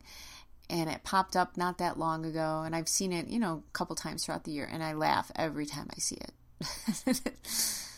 [0.69, 2.61] And it popped up not that long ago.
[2.63, 4.69] And I've seen it, you know, a couple times throughout the year.
[4.71, 7.21] And I laugh every time I see it.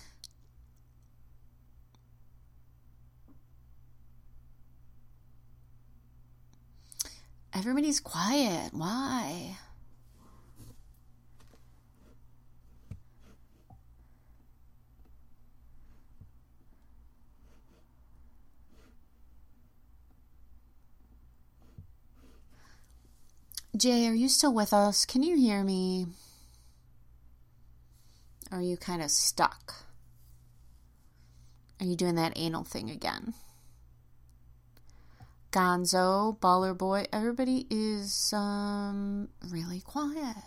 [7.54, 8.74] Everybody's quiet.
[8.74, 9.58] Why?
[23.76, 25.06] Jay, are you still with us?
[25.06, 26.08] Can you hear me?
[28.52, 29.86] Are you kind of stuck?
[31.80, 33.34] Are you doing that anal thing again?
[35.52, 40.38] Gonzo, Baller Boy, everybody is um, really quiet.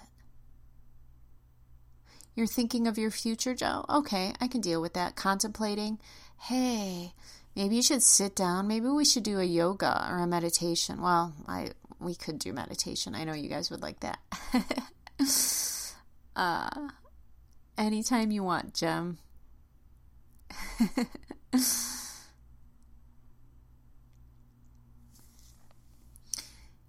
[2.34, 3.84] You're thinking of your future, Joe?
[3.88, 5.14] Okay, I can deal with that.
[5.14, 5.98] Contemplating.
[6.40, 7.12] Hey,
[7.54, 8.66] maybe you should sit down.
[8.66, 11.00] Maybe we should do a yoga or a meditation.
[11.00, 13.14] Well, I we could do meditation.
[13.14, 14.18] I know you guys would like that.
[16.36, 16.88] uh,
[17.78, 19.18] anytime you want, Jem.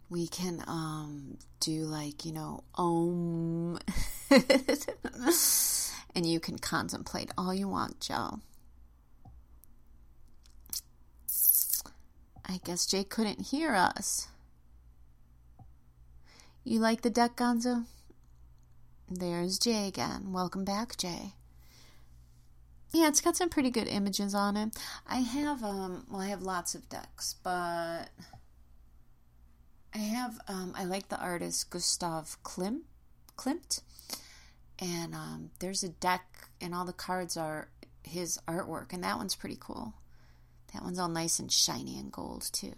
[0.10, 3.80] we can um do like you know om
[6.16, 8.39] and you can contemplate all you want, Joe.
[12.47, 14.28] I guess Jay couldn't hear us.
[16.64, 17.86] You like the deck, Gonzo?
[19.10, 20.32] There's Jay again.
[20.32, 21.34] Welcome back, Jay.
[22.93, 24.78] Yeah, it's got some pretty good images on it.
[25.08, 28.06] I have um well I have lots of decks, but
[29.95, 32.81] I have um I like the artist Gustav Klim
[33.37, 33.81] Klimt.
[34.77, 37.69] And um there's a deck and all the cards are
[38.03, 39.93] his artwork and that one's pretty cool.
[40.73, 42.73] That one's all nice and shiny and gold too.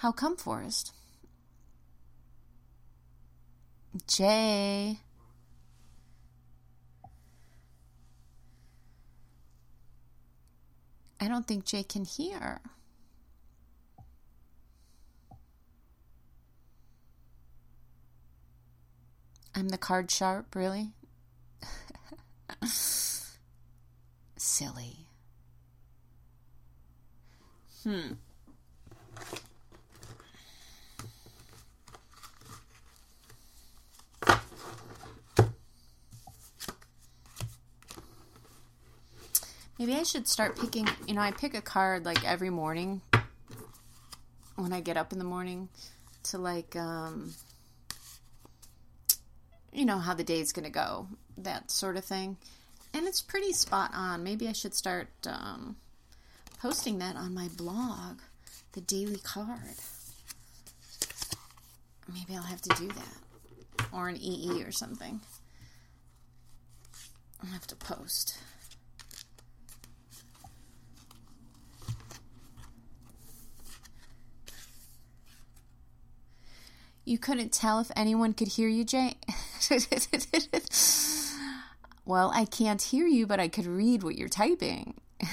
[0.00, 0.92] How come, Forrest?
[4.08, 4.98] Jay.
[11.20, 12.60] I don't think Jay can hear.
[19.54, 20.90] I'm the card sharp, really?
[24.36, 25.08] Silly.
[27.82, 28.12] Hmm.
[39.78, 43.02] Maybe I should start picking, you know, I pick a card like every morning
[44.56, 45.68] when I get up in the morning
[46.24, 47.34] to like um
[49.76, 51.06] you know how the day's going to go,
[51.36, 52.38] that sort of thing.
[52.94, 54.24] And it's pretty spot on.
[54.24, 55.76] Maybe I should start um,
[56.62, 58.20] posting that on my blog,
[58.72, 59.76] the daily card.
[62.12, 63.86] Maybe I'll have to do that.
[63.92, 65.20] Or an EE or something.
[67.42, 68.38] I'll have to post.
[77.06, 79.14] You couldn't tell if anyone could hear you, Jay?
[82.04, 84.94] well, I can't hear you, but I could read what you're typing.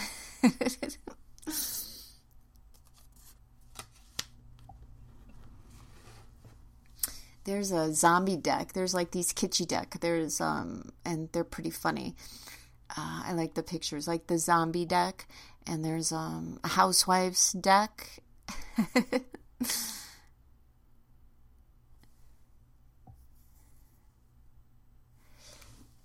[7.46, 8.74] There's a zombie deck.
[8.74, 9.98] There's like these kitschy deck.
[10.00, 12.16] There's um and they're pretty funny.
[12.96, 15.28] Uh, I like the pictures, like the zombie deck,
[15.66, 18.20] and there's um a housewives deck.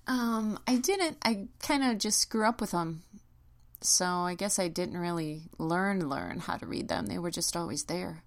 [0.09, 1.19] Um, I didn't.
[1.23, 3.03] I kind of just grew up with them.
[3.81, 7.07] So I guess I didn't really learn learn how to read them.
[7.07, 8.25] They were just always there.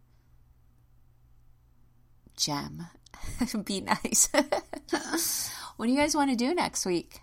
[2.37, 2.87] Jem.
[3.65, 4.29] Be nice.
[5.77, 7.21] what do you guys want to do next week?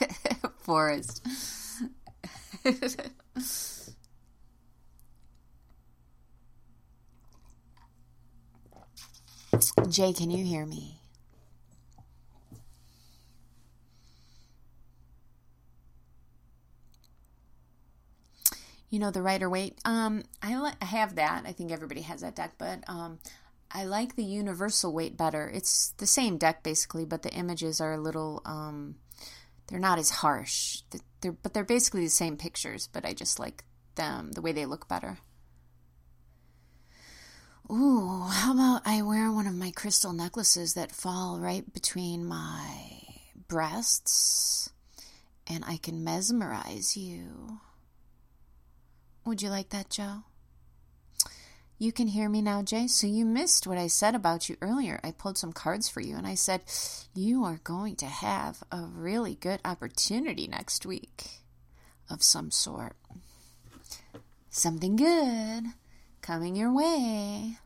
[0.58, 1.22] Forrest.
[9.88, 11.00] Jay, can you hear me?
[18.90, 19.78] You know the Rider Waite.
[19.84, 21.44] Um, I, li- I have that.
[21.46, 23.18] I think everybody has that deck, but um,
[23.72, 25.50] I like the Universal Waite better.
[25.52, 28.40] It's the same deck basically, but the images are a little.
[28.44, 28.96] Um,
[29.66, 30.82] they're not as harsh.
[31.20, 32.88] They're, but they're basically the same pictures.
[32.92, 33.64] But I just like
[33.96, 35.18] them the way they look better.
[37.70, 43.00] Ooh, how about I wear one of my crystal necklaces that fall right between my
[43.48, 44.70] breasts
[45.46, 47.60] and I can mesmerize you?
[49.24, 50.24] Would you like that, Joe?
[51.78, 52.86] You can hear me now, Jay.
[52.86, 55.00] So you missed what I said about you earlier.
[55.02, 56.62] I pulled some cards for you and I said,
[57.14, 61.24] You are going to have a really good opportunity next week
[62.10, 62.94] of some sort.
[64.50, 65.64] Something good
[66.24, 67.58] coming your way.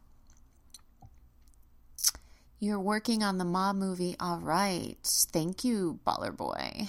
[2.58, 4.16] You're working on the mob movie.
[4.18, 4.96] All right.
[5.04, 6.88] Thank you, Baller Boy.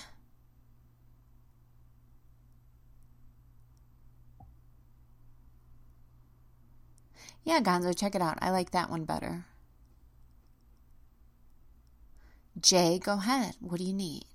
[7.43, 8.39] Yeah, Gonzo, check it out.
[8.41, 9.45] I like that one better.
[12.59, 13.55] Jay, go ahead.
[13.59, 14.25] What do you need?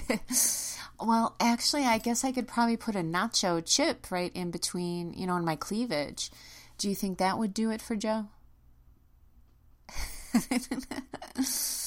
[1.00, 5.26] well, actually, I guess I could probably put a nacho chip right in between, you
[5.26, 6.30] know, in my cleavage.
[6.78, 8.26] Do you think that would do it for Joe?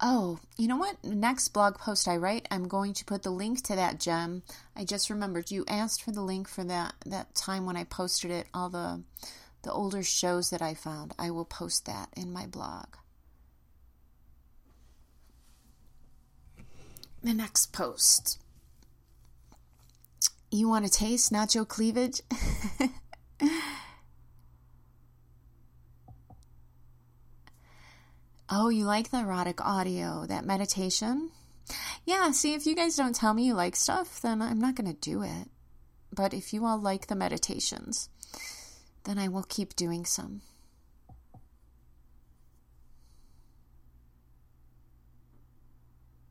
[0.00, 1.02] Oh, you know what?
[1.04, 4.42] Next blog post I write, I'm going to put the link to that Jem.
[4.76, 8.30] I just remembered you asked for the link for that that time when I posted
[8.30, 9.02] it, all the
[9.64, 11.14] the older shows that I found.
[11.18, 12.86] I will post that in my blog.
[17.22, 18.38] The next post.
[20.50, 22.20] You want to taste nacho cleavage?
[28.48, 31.30] oh, you like the erotic audio, that meditation?
[32.04, 34.94] Yeah, see, if you guys don't tell me you like stuff, then I'm not going
[34.94, 35.48] to do it.
[36.12, 38.10] But if you all like the meditations,
[39.04, 40.42] then I will keep doing some.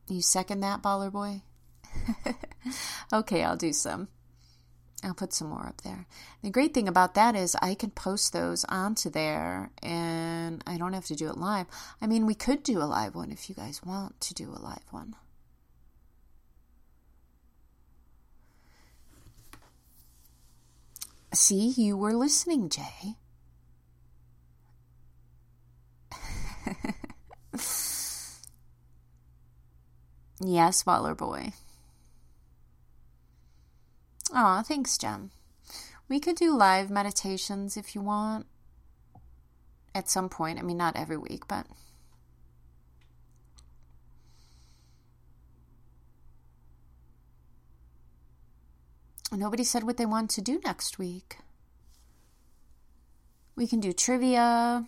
[0.09, 1.41] You second that, baller boy?
[3.13, 4.09] okay, I'll do some.
[5.03, 6.07] I'll put some more up there.
[6.41, 10.93] The great thing about that is I can post those onto there and I don't
[10.93, 11.67] have to do it live.
[12.01, 14.59] I mean, we could do a live one if you guys want to do a
[14.59, 15.15] live one.
[21.33, 23.15] See, you were listening, Jay.
[30.39, 31.53] yes, Baller Boy.
[34.31, 35.31] Aw, thanks, Jem.
[36.07, 38.45] We could do live meditations if you want.
[39.95, 40.59] At some point.
[40.59, 41.65] I mean, not every week, but.
[49.35, 51.37] Nobody said what they want to do next week.
[53.55, 54.85] We can do trivia.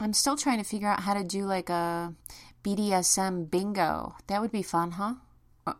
[0.00, 2.14] I'm still trying to figure out how to do like a
[2.62, 4.16] BDSM bingo.
[4.26, 5.14] That would be fun, huh?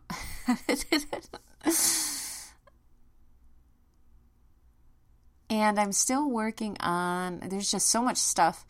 [5.51, 8.67] and I'm still working on, there's just so much stuff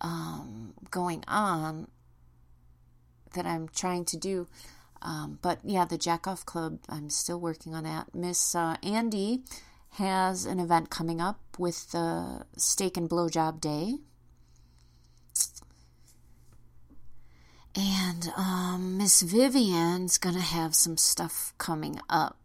[0.00, 1.88] um, going on
[3.34, 4.46] that I'm trying to do.
[5.02, 8.14] Um, but yeah, the Jack Off Club, I'm still working on that.
[8.14, 9.42] Miss uh, Andy
[9.96, 13.96] has an event coming up with the Steak and Blowjob Day.
[17.74, 22.36] And um, Miss Vivian's going to have some stuff coming up.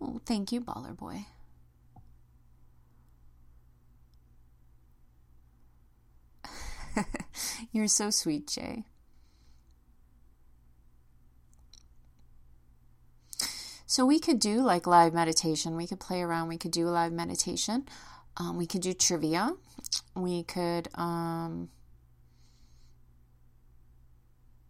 [0.00, 1.26] Oh, thank you, Baller Boy.
[7.72, 8.84] You're so sweet, Jay.
[13.86, 15.76] So we could do like live meditation.
[15.76, 16.46] We could play around.
[16.48, 17.86] We could do a live meditation.
[18.36, 19.54] Um, we could do trivia.
[20.14, 21.70] We could um,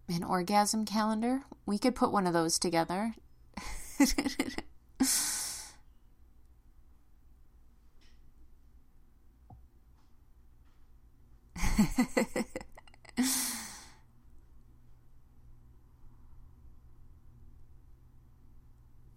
[0.09, 1.43] an orgasm calendar.
[1.67, 3.15] We could put one of those together.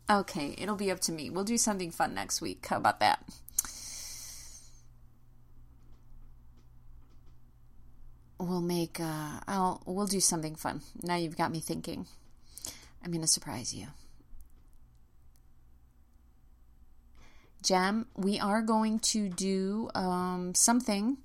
[0.10, 1.30] okay, it'll be up to me.
[1.30, 2.66] We'll do something fun next week.
[2.66, 3.24] How about that?
[8.40, 10.82] We'll make uh I'll we'll do something fun.
[11.02, 12.08] Now you've got me thinking.
[13.04, 13.88] I'm going to surprise you.
[17.62, 21.18] Jem, we are going to do um, something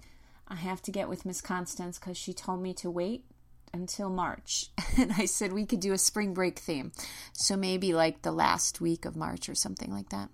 [0.47, 3.25] I have to get with Miss Constance because she told me to wait
[3.73, 4.71] until March.
[4.99, 6.91] And I said we could do a spring break theme.
[7.33, 10.29] So maybe like the last week of March or something like that.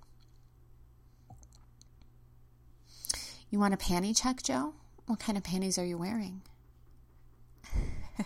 [3.51, 4.73] You want a panty check, Joe?
[5.07, 6.41] What kind of panties are you wearing?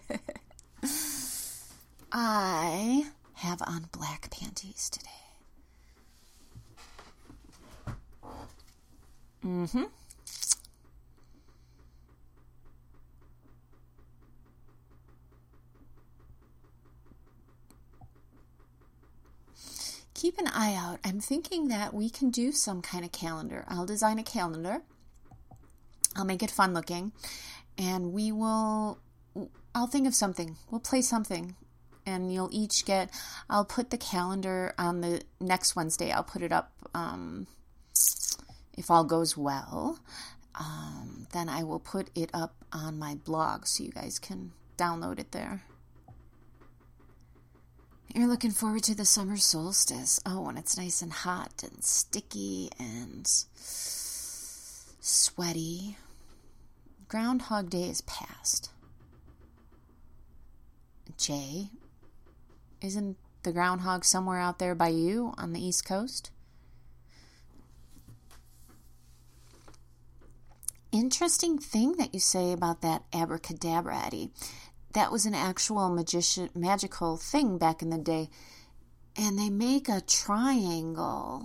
[2.12, 5.10] I have on black panties today.
[9.44, 9.84] Mm hmm.
[20.18, 20.98] Keep an eye out.
[21.04, 23.64] I'm thinking that we can do some kind of calendar.
[23.68, 24.82] I'll design a calendar.
[26.16, 27.12] I'll make it fun looking.
[27.78, 28.98] And we will,
[29.76, 30.56] I'll think of something.
[30.70, 31.54] We'll play something.
[32.04, 33.10] And you'll each get,
[33.48, 36.10] I'll put the calendar on the next Wednesday.
[36.10, 37.46] I'll put it up, um,
[38.76, 40.00] if all goes well.
[40.56, 45.20] Um, then I will put it up on my blog so you guys can download
[45.20, 45.62] it there.
[48.14, 50.18] You're looking forward to the summer solstice.
[50.24, 53.28] Oh, when it's nice and hot and sticky and
[55.00, 55.96] sweaty.
[57.08, 58.70] Groundhog Day is past.
[61.18, 61.68] Jay,
[62.80, 66.30] isn't the groundhog somewhere out there by you on the East Coast?
[70.90, 74.30] Interesting thing that you say about that abracadabra, Eddie.
[74.98, 78.30] That was an actual magician, magical thing back in the day.
[79.14, 81.44] And they make a triangle.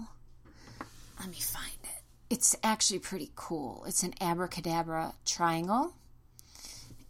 [1.20, 2.02] Let me find it.
[2.32, 3.86] It's actually pretty cool.
[3.88, 5.94] It's an abracadabra triangle.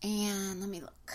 [0.03, 1.13] And let me look.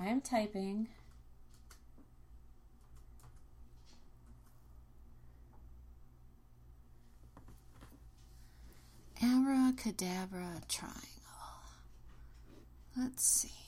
[0.00, 0.86] I am typing.
[9.22, 11.04] Abracadabra triangle.
[12.96, 13.59] Let's see.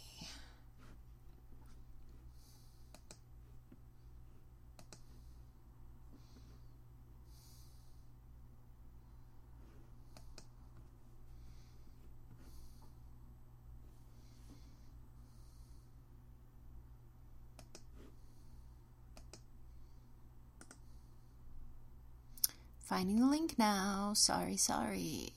[22.93, 24.13] Finding the link now.
[24.15, 25.33] Sorry, sorry.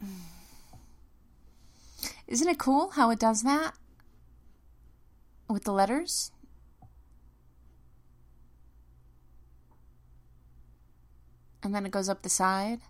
[2.28, 3.74] Isn't it cool how it does that
[5.48, 6.30] with the letters?
[11.64, 12.82] And then it goes up the side.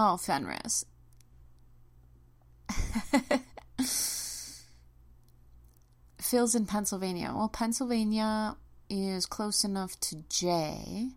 [0.00, 0.84] Oh, Fenris.
[6.20, 7.32] Phil's in Pennsylvania.
[7.34, 8.56] Well, Pennsylvania
[8.88, 11.08] is close enough to Jay.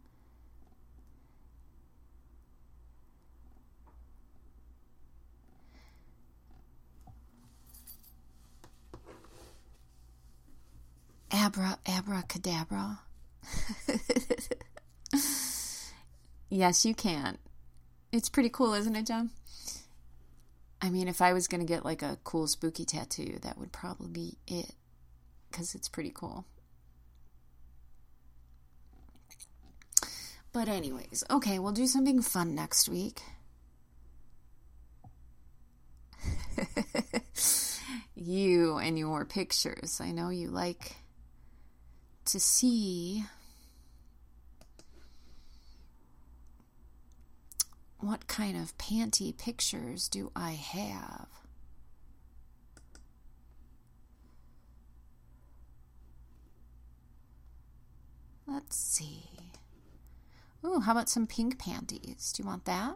[11.32, 13.02] Abra, abracadabra.
[16.50, 17.38] yes, you can.
[18.12, 19.30] It's pretty cool, isn't it, John?
[20.82, 23.72] I mean, if I was going to get like a cool spooky tattoo, that would
[23.72, 24.74] probably be it.
[25.50, 26.46] Because it's pretty cool.
[30.54, 33.22] But, anyways, okay, we'll do something fun next week.
[38.16, 40.02] you and your pictures.
[40.02, 40.98] I know you like
[42.26, 43.24] to see
[48.02, 51.28] what kind of panty pictures do I have.
[58.48, 59.30] Let's see.
[60.66, 62.34] Ooh, how about some pink panties?
[62.34, 62.96] Do you want that?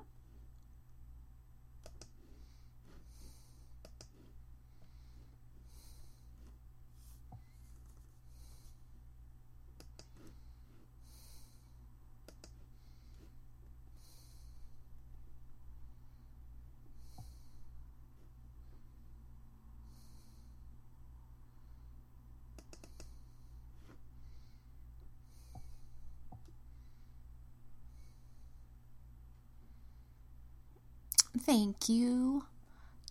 [31.55, 32.43] Thank you,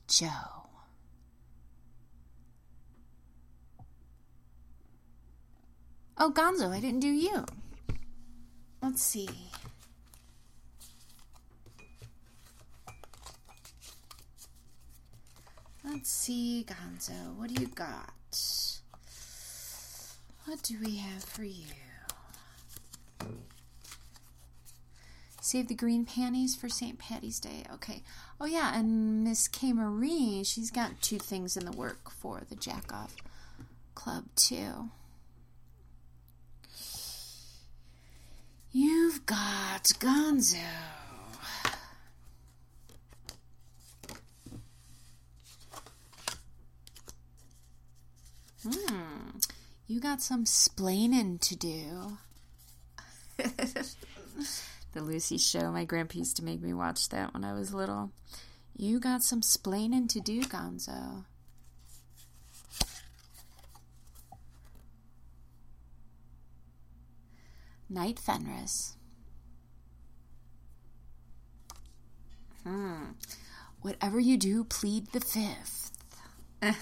[0.07, 0.28] Joe.
[6.18, 7.47] Oh, Gonzo, I didn't do you.
[8.82, 9.30] Let's see.
[15.82, 18.12] Let's see, Gonzo, what do you got?
[20.45, 21.64] What do we have for you?
[25.45, 26.99] Save the green panties for St.
[26.99, 27.64] Patty's Day.
[27.74, 28.03] Okay.
[28.40, 29.74] Oh, yeah, and Miss K.
[29.74, 33.14] Marie, she's got two things in the work for the Jack Off
[33.95, 34.88] Club, too.
[38.72, 40.57] You've got Gonzo.
[48.66, 49.40] Hmm.
[49.86, 52.16] You got some splaining to do.
[54.95, 55.70] the Lucy show.
[55.70, 58.12] My grandpa used to make me watch that when I was little.
[58.76, 61.24] You got some splaining to do, Gonzo.
[67.90, 68.97] Night Fenris.
[72.64, 73.11] Hmm.
[73.82, 75.90] Whatever you do, plead the fifth.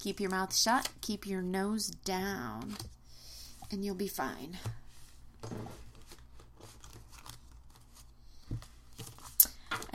[0.00, 2.76] keep your mouth shut, keep your nose down,
[3.70, 4.58] and you'll be fine.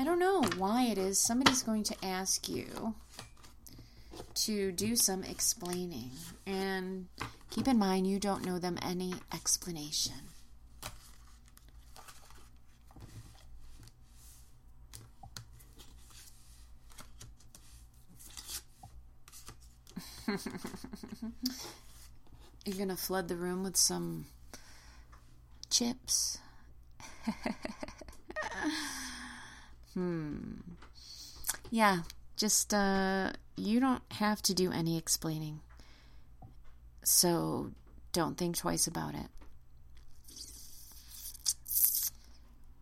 [0.07, 1.21] Don't know why it is.
[1.21, 2.95] Somebody's going to ask you
[4.33, 6.11] to do some explaining.
[6.45, 7.07] And
[7.49, 10.13] keep in mind, you don't know them any explanation.
[22.65, 24.25] You're going to flood the room with some
[25.69, 26.39] chips.
[29.97, 30.59] hmm.
[31.71, 31.99] Yeah,
[32.35, 35.59] just uh you don't have to do any explaining.
[37.03, 37.71] So
[38.11, 39.27] don't think twice about it.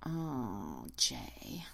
[0.06, 1.66] Oh, Jay.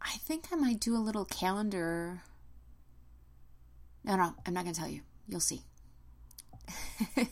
[0.00, 2.22] I think I might do a little calendar.
[4.04, 5.00] No, no, I'm not going to tell you.
[5.26, 5.62] You'll see.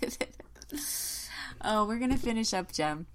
[1.62, 3.07] oh, we're going to finish up, Jem.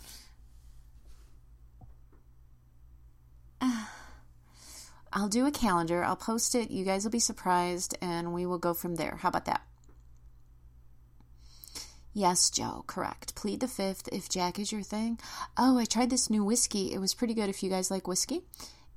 [3.61, 6.05] I'll do a calendar.
[6.05, 6.71] I'll post it.
[6.71, 9.17] You guys will be surprised, and we will go from there.
[9.21, 9.61] How about that?
[12.13, 13.35] Yes, Joe, correct.
[13.35, 15.19] Plead the fifth if Jack is your thing.
[15.57, 16.93] Oh, I tried this new whiskey.
[16.93, 18.41] It was pretty good if you guys like whiskey.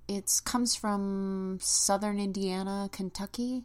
[0.07, 3.65] It comes from southern Indiana, Kentucky.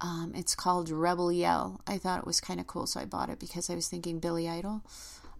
[0.00, 1.80] Um, it's called Rebel Yell.
[1.86, 4.20] I thought it was kind of cool, so I bought it because I was thinking
[4.20, 4.82] Billy Idol.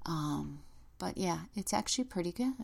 [0.07, 0.61] Um,
[0.99, 2.55] but yeah, it's actually pretty good.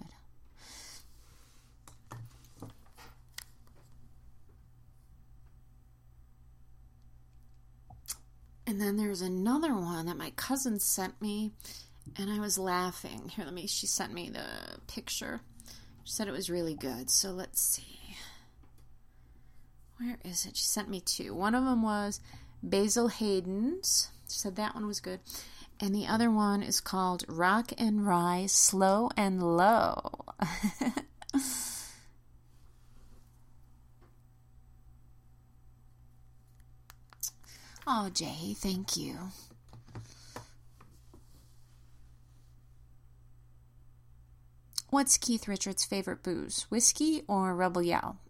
[8.66, 11.52] And then there's another one that my cousin sent me,
[12.16, 13.28] and I was laughing.
[13.28, 14.46] Here, let me, she sent me the
[14.88, 15.42] picture.
[16.04, 17.10] She said it was really good.
[17.10, 18.16] So let's see.
[19.98, 20.56] Where is it?
[20.56, 21.34] She sent me two.
[21.34, 22.20] One of them was
[22.62, 24.10] Basil Hayden's.
[24.28, 25.20] She said that one was good.
[25.80, 30.26] And the other one is called Rock and Rise Slow and Low.
[37.86, 39.16] oh, Jay, thank you.
[44.94, 46.66] What's Keith Richards' favorite booze?
[46.70, 48.20] Whiskey or Rebel Yell?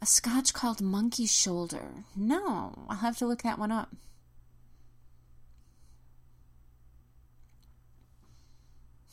[0.00, 2.04] A scotch called Monkey Shoulder.
[2.14, 3.90] No, I'll have to look that one up.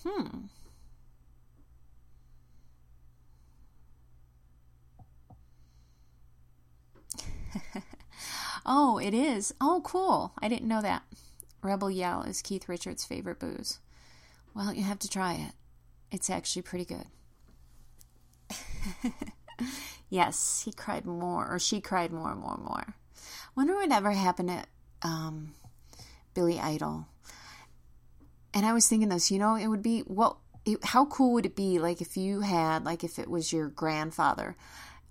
[0.06, 0.42] Hmm.
[8.64, 9.56] oh, it is.
[9.60, 10.34] Oh, cool.
[10.40, 11.02] I didn't know that.
[11.62, 13.80] Rebel Yell is Keith Richards' favorite booze.
[14.54, 15.54] Well, you have to try it.
[16.12, 17.06] It's actually pretty good.
[20.10, 22.96] yes, he cried more, or she cried more and more and more.
[23.56, 25.54] Wonder what ever happened to um,
[26.34, 27.08] Billy Idol.
[28.54, 30.38] And I was thinking this, you know, it would be what?
[30.64, 33.68] It, how cool would it be, like if you had, like if it was your
[33.68, 34.56] grandfather,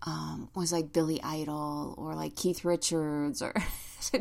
[0.06, 3.52] um, was like Billy Idol or like Keith Richards or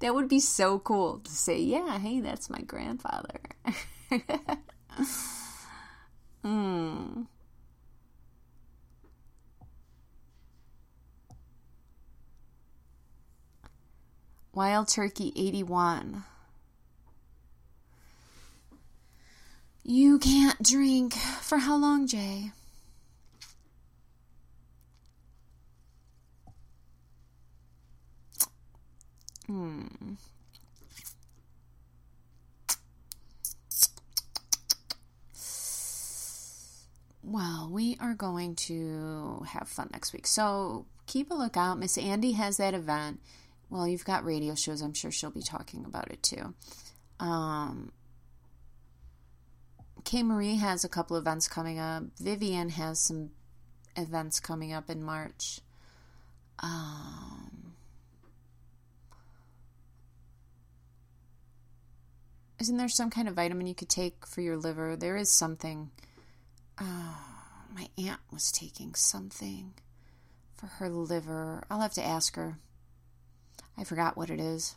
[0.00, 3.40] that would be so cool to say, yeah, hey, that's my grandfather.
[6.44, 7.26] mm.
[14.54, 16.24] Wild Turkey 81.
[19.84, 21.14] You can't drink.
[21.14, 22.50] For how long, Jay?
[29.48, 29.86] Hmm.
[37.22, 40.26] Well, we are going to have fun next week.
[40.26, 41.78] So keep a lookout.
[41.78, 43.20] Miss Andy has that event.
[43.70, 44.80] Well, you've got radio shows.
[44.80, 46.54] I'm sure she'll be talking about it too.
[47.20, 47.92] Um,
[50.04, 52.04] K Marie has a couple events coming up.
[52.18, 53.30] Vivian has some
[53.96, 55.60] events coming up in March.
[56.60, 57.67] Um,
[62.60, 64.96] isn't there some kind of vitamin you could take for your liver?
[64.96, 65.90] There is something.
[66.80, 67.18] Oh,
[67.74, 69.74] my aunt was taking something
[70.56, 71.62] for her liver.
[71.70, 72.58] I'll have to ask her.
[73.76, 74.74] I forgot what it is.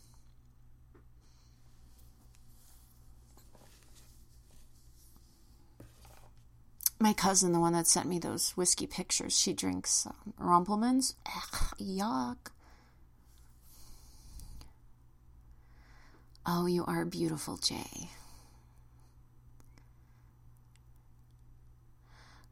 [6.99, 10.65] My cousin, the one that sent me those whiskey pictures, she drinks um.
[10.69, 11.15] Ugh,
[11.79, 12.51] yuck.
[16.45, 18.09] Oh, you are beautiful, Jay.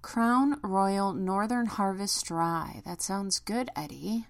[0.02, 2.82] Crown Royal Northern Harvest Rye.
[2.86, 4.26] That sounds good, Eddie.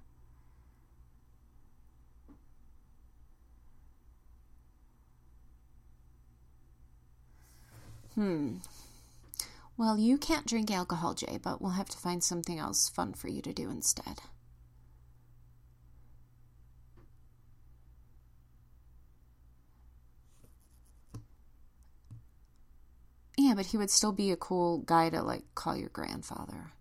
[8.15, 8.57] Hmm.
[9.77, 13.29] Well, you can't drink alcohol, Jay, but we'll have to find something else fun for
[13.29, 14.19] you to do instead.
[23.49, 26.71] Yeah, but he would still be a cool guy to like call your grandfather.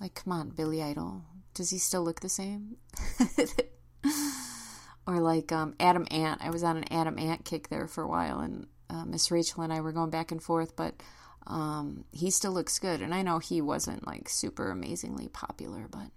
[0.00, 1.22] Like, come on, Billy Idol.
[1.54, 2.76] Does he still look the same?
[5.06, 6.40] or like um, Adam Ant.
[6.42, 9.62] I was on an Adam Ant kick there for a while, and uh, Miss Rachel
[9.62, 11.00] and I were going back and forth, but
[11.46, 13.00] um, he still looks good.
[13.00, 16.08] And I know he wasn't like super amazingly popular, but.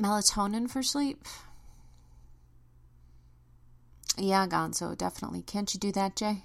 [0.00, 1.24] Melatonin for sleep?
[4.16, 5.42] Yeah, Gonzo, definitely.
[5.42, 6.44] Can't you do that, Jay?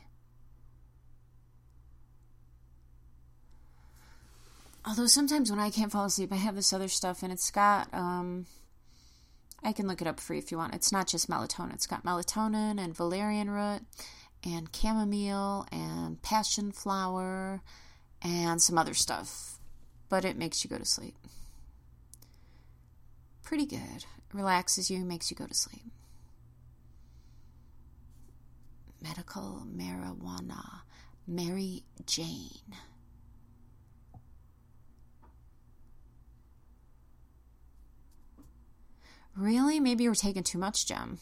[4.85, 7.91] Although sometimes when I can't fall asleep, I have this other stuff, and it's got,
[7.93, 8.47] um,
[9.63, 10.75] I can look it up for you if you want.
[10.75, 13.81] It's not just melatonin, it's got melatonin and valerian root
[14.43, 17.61] and chamomile and passion flower
[18.21, 19.57] and some other stuff,
[20.09, 21.15] but it makes you go to sleep.
[23.43, 24.05] Pretty good.
[24.33, 25.91] Relaxes you, makes you go to sleep.
[29.01, 30.81] Medical marijuana.
[31.27, 32.75] Mary Jane.
[39.35, 39.79] Really?
[39.79, 41.17] Maybe you were taking too much, Jem.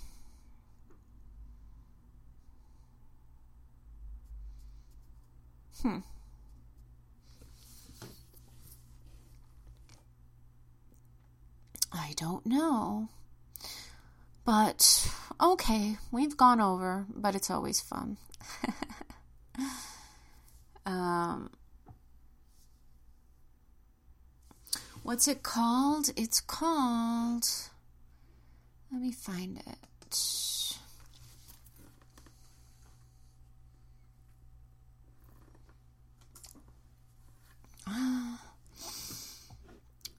[5.82, 6.00] Hmm.
[11.92, 13.10] I don't know.
[14.46, 18.18] But okay, we've gone over, but it's always fun.
[20.86, 21.52] um,
[25.04, 26.10] what's it called?
[26.16, 27.48] It's called.
[28.92, 29.82] Let me find it.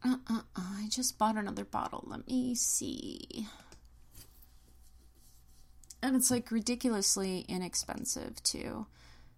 [0.04, 2.04] Uh, uh, I just bought another bottle.
[2.06, 3.46] Let me see.
[6.02, 8.86] And it's like ridiculously inexpensive too.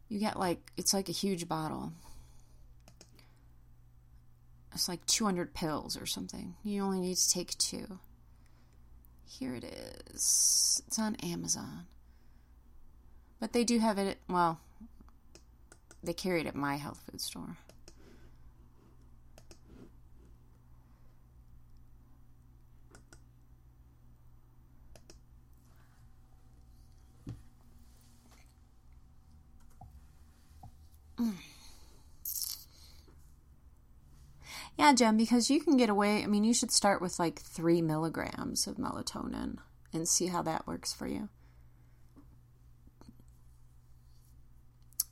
[0.08, 1.92] You get like, it's like a huge bottle.
[4.72, 6.54] It's like 200 pills or something.
[6.64, 7.98] You only need to take two.
[9.26, 10.82] Here it is.
[10.86, 11.86] It's on Amazon.
[13.38, 14.60] But they do have it, well,
[16.02, 17.56] they carry it at my health food store.
[31.18, 31.34] Mm.
[34.78, 36.22] Yeah, Jem, because you can get away.
[36.22, 39.58] I mean, you should start with like three milligrams of melatonin
[39.92, 41.28] and see how that works for you.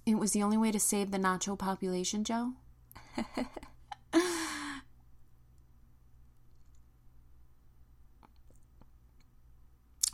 [0.05, 2.55] It was the only way to save the nacho population, Joe.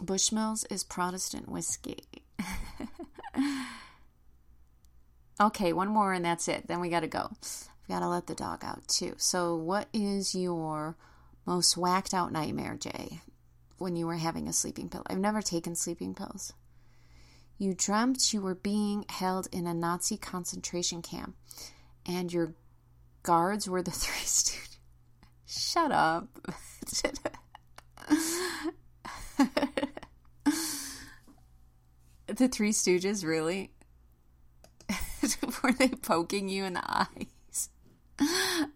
[0.03, 2.05] Bushmills is Protestant whiskey.
[5.41, 6.67] okay, one more and that's it.
[6.67, 7.31] Then we got to go.
[7.31, 9.15] I've got to let the dog out too.
[9.17, 10.97] So, what is your
[11.47, 13.21] most whacked out nightmare, Jay,
[13.79, 15.03] when you were having a sleeping pill?
[15.07, 16.53] I've never taken sleeping pills.
[17.57, 21.35] You dreamt you were being held in a Nazi concentration camp
[22.07, 22.55] and your
[23.23, 24.79] guards were the three stooges.
[25.51, 26.29] Shut up.
[32.27, 33.71] the Three Stooges, really?
[35.63, 37.69] Were they poking you in the eyes?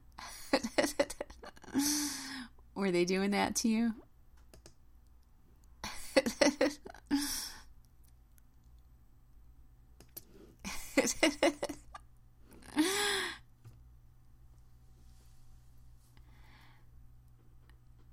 [2.75, 3.95] Were they doing that to you?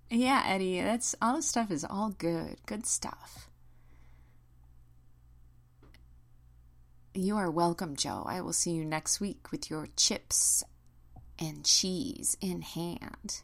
[0.09, 2.57] yeah, Eddie, that's all this stuff is all good.
[2.65, 3.48] Good stuff.
[7.15, 8.23] You are welcome, Joe.
[8.27, 10.63] I will see you next week with your chips
[11.39, 13.41] and cheese in hand.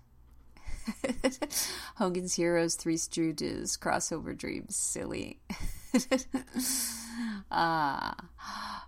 [1.95, 5.39] Hogan's Heroes, Three Stooges, Crossover Dreams, silly.
[7.49, 8.15] Ah,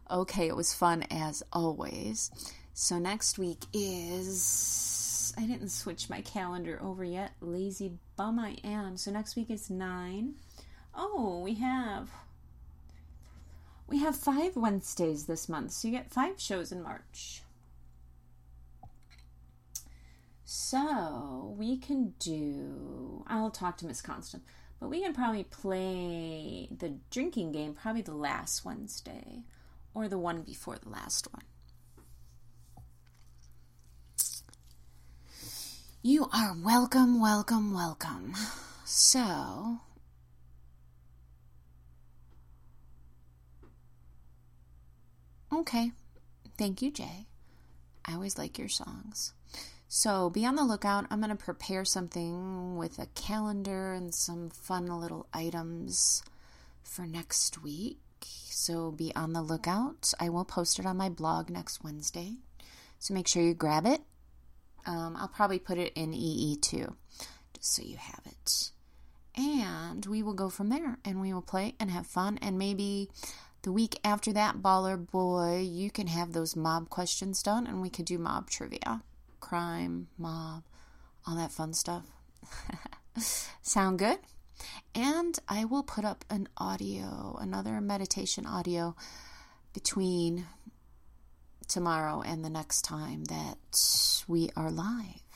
[0.10, 2.30] uh, okay, it was fun as always.
[2.74, 7.32] So next week is I didn't switch my calendar over yet.
[7.40, 8.98] Lazy bum I am.
[8.98, 10.34] So next week is nine.
[10.94, 12.10] Oh, we have
[13.88, 17.42] we have five Wednesdays this month, so you get five shows in March.
[20.44, 23.24] So we can do.
[23.28, 24.44] I'll talk to Miss Constant,
[24.80, 29.44] but we can probably play the drinking game probably the last Wednesday
[29.94, 31.44] or the one before the last one.
[36.02, 38.34] You are welcome, welcome, welcome.
[38.86, 39.80] So,
[45.60, 45.92] okay.
[46.58, 47.28] Thank you, Jay.
[48.06, 49.34] I always like your songs.
[49.88, 51.06] So be on the lookout.
[51.10, 56.24] I'm going to prepare something with a calendar and some fun little items
[56.84, 58.00] for next week.
[58.22, 60.14] So be on the lookout.
[60.20, 62.36] I will post it on my blog next Wednesday.
[63.00, 64.02] So make sure you grab it.
[64.86, 66.96] Um, I'll probably put it in EE too,
[67.54, 68.72] just so you have it.
[69.36, 72.40] And we will go from there and we will play and have fun.
[72.42, 73.10] And maybe
[73.64, 77.90] the week after that, Baller Boy, you can have those mob questions done and we
[77.90, 79.02] could do mob trivia
[79.40, 80.64] crime, mob,
[81.26, 82.06] all that fun stuff.
[83.62, 84.20] Sound good?
[84.96, 88.96] And I will put up an audio, another meditation audio
[89.74, 90.46] between
[91.68, 93.58] tomorrow and the next time that
[94.28, 95.27] we are live.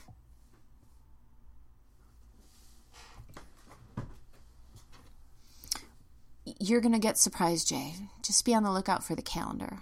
[6.46, 7.94] You're going to get surprised, Jay.
[8.24, 9.80] Just be on the lookout for the calendar.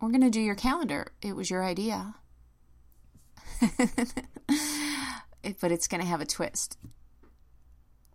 [0.00, 1.08] We're going to do your calendar.
[1.22, 2.14] It was your idea.
[3.60, 6.78] but it's going to have a twist.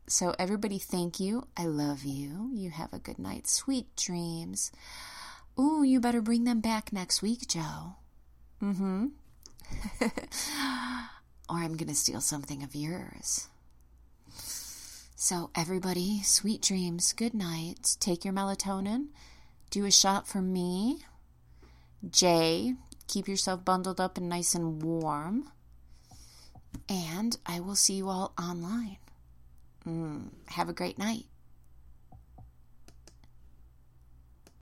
[0.07, 1.47] So, everybody, thank you.
[1.57, 2.51] I love you.
[2.53, 3.47] You have a good night.
[3.47, 4.71] Sweet dreams.
[5.59, 7.95] Ooh, you better bring them back next week, Joe.
[8.61, 9.05] Mm hmm.
[11.49, 13.49] or I'm going to steal something of yours.
[15.25, 17.13] So, everybody, sweet dreams.
[17.13, 17.95] Good night.
[18.01, 19.05] Take your melatonin.
[19.69, 21.05] Do a shot for me.
[22.11, 22.75] Jay,
[23.07, 25.49] keep yourself bundled up and nice and warm.
[26.89, 28.97] And I will see you all online.
[29.87, 31.27] Mm, have a great night.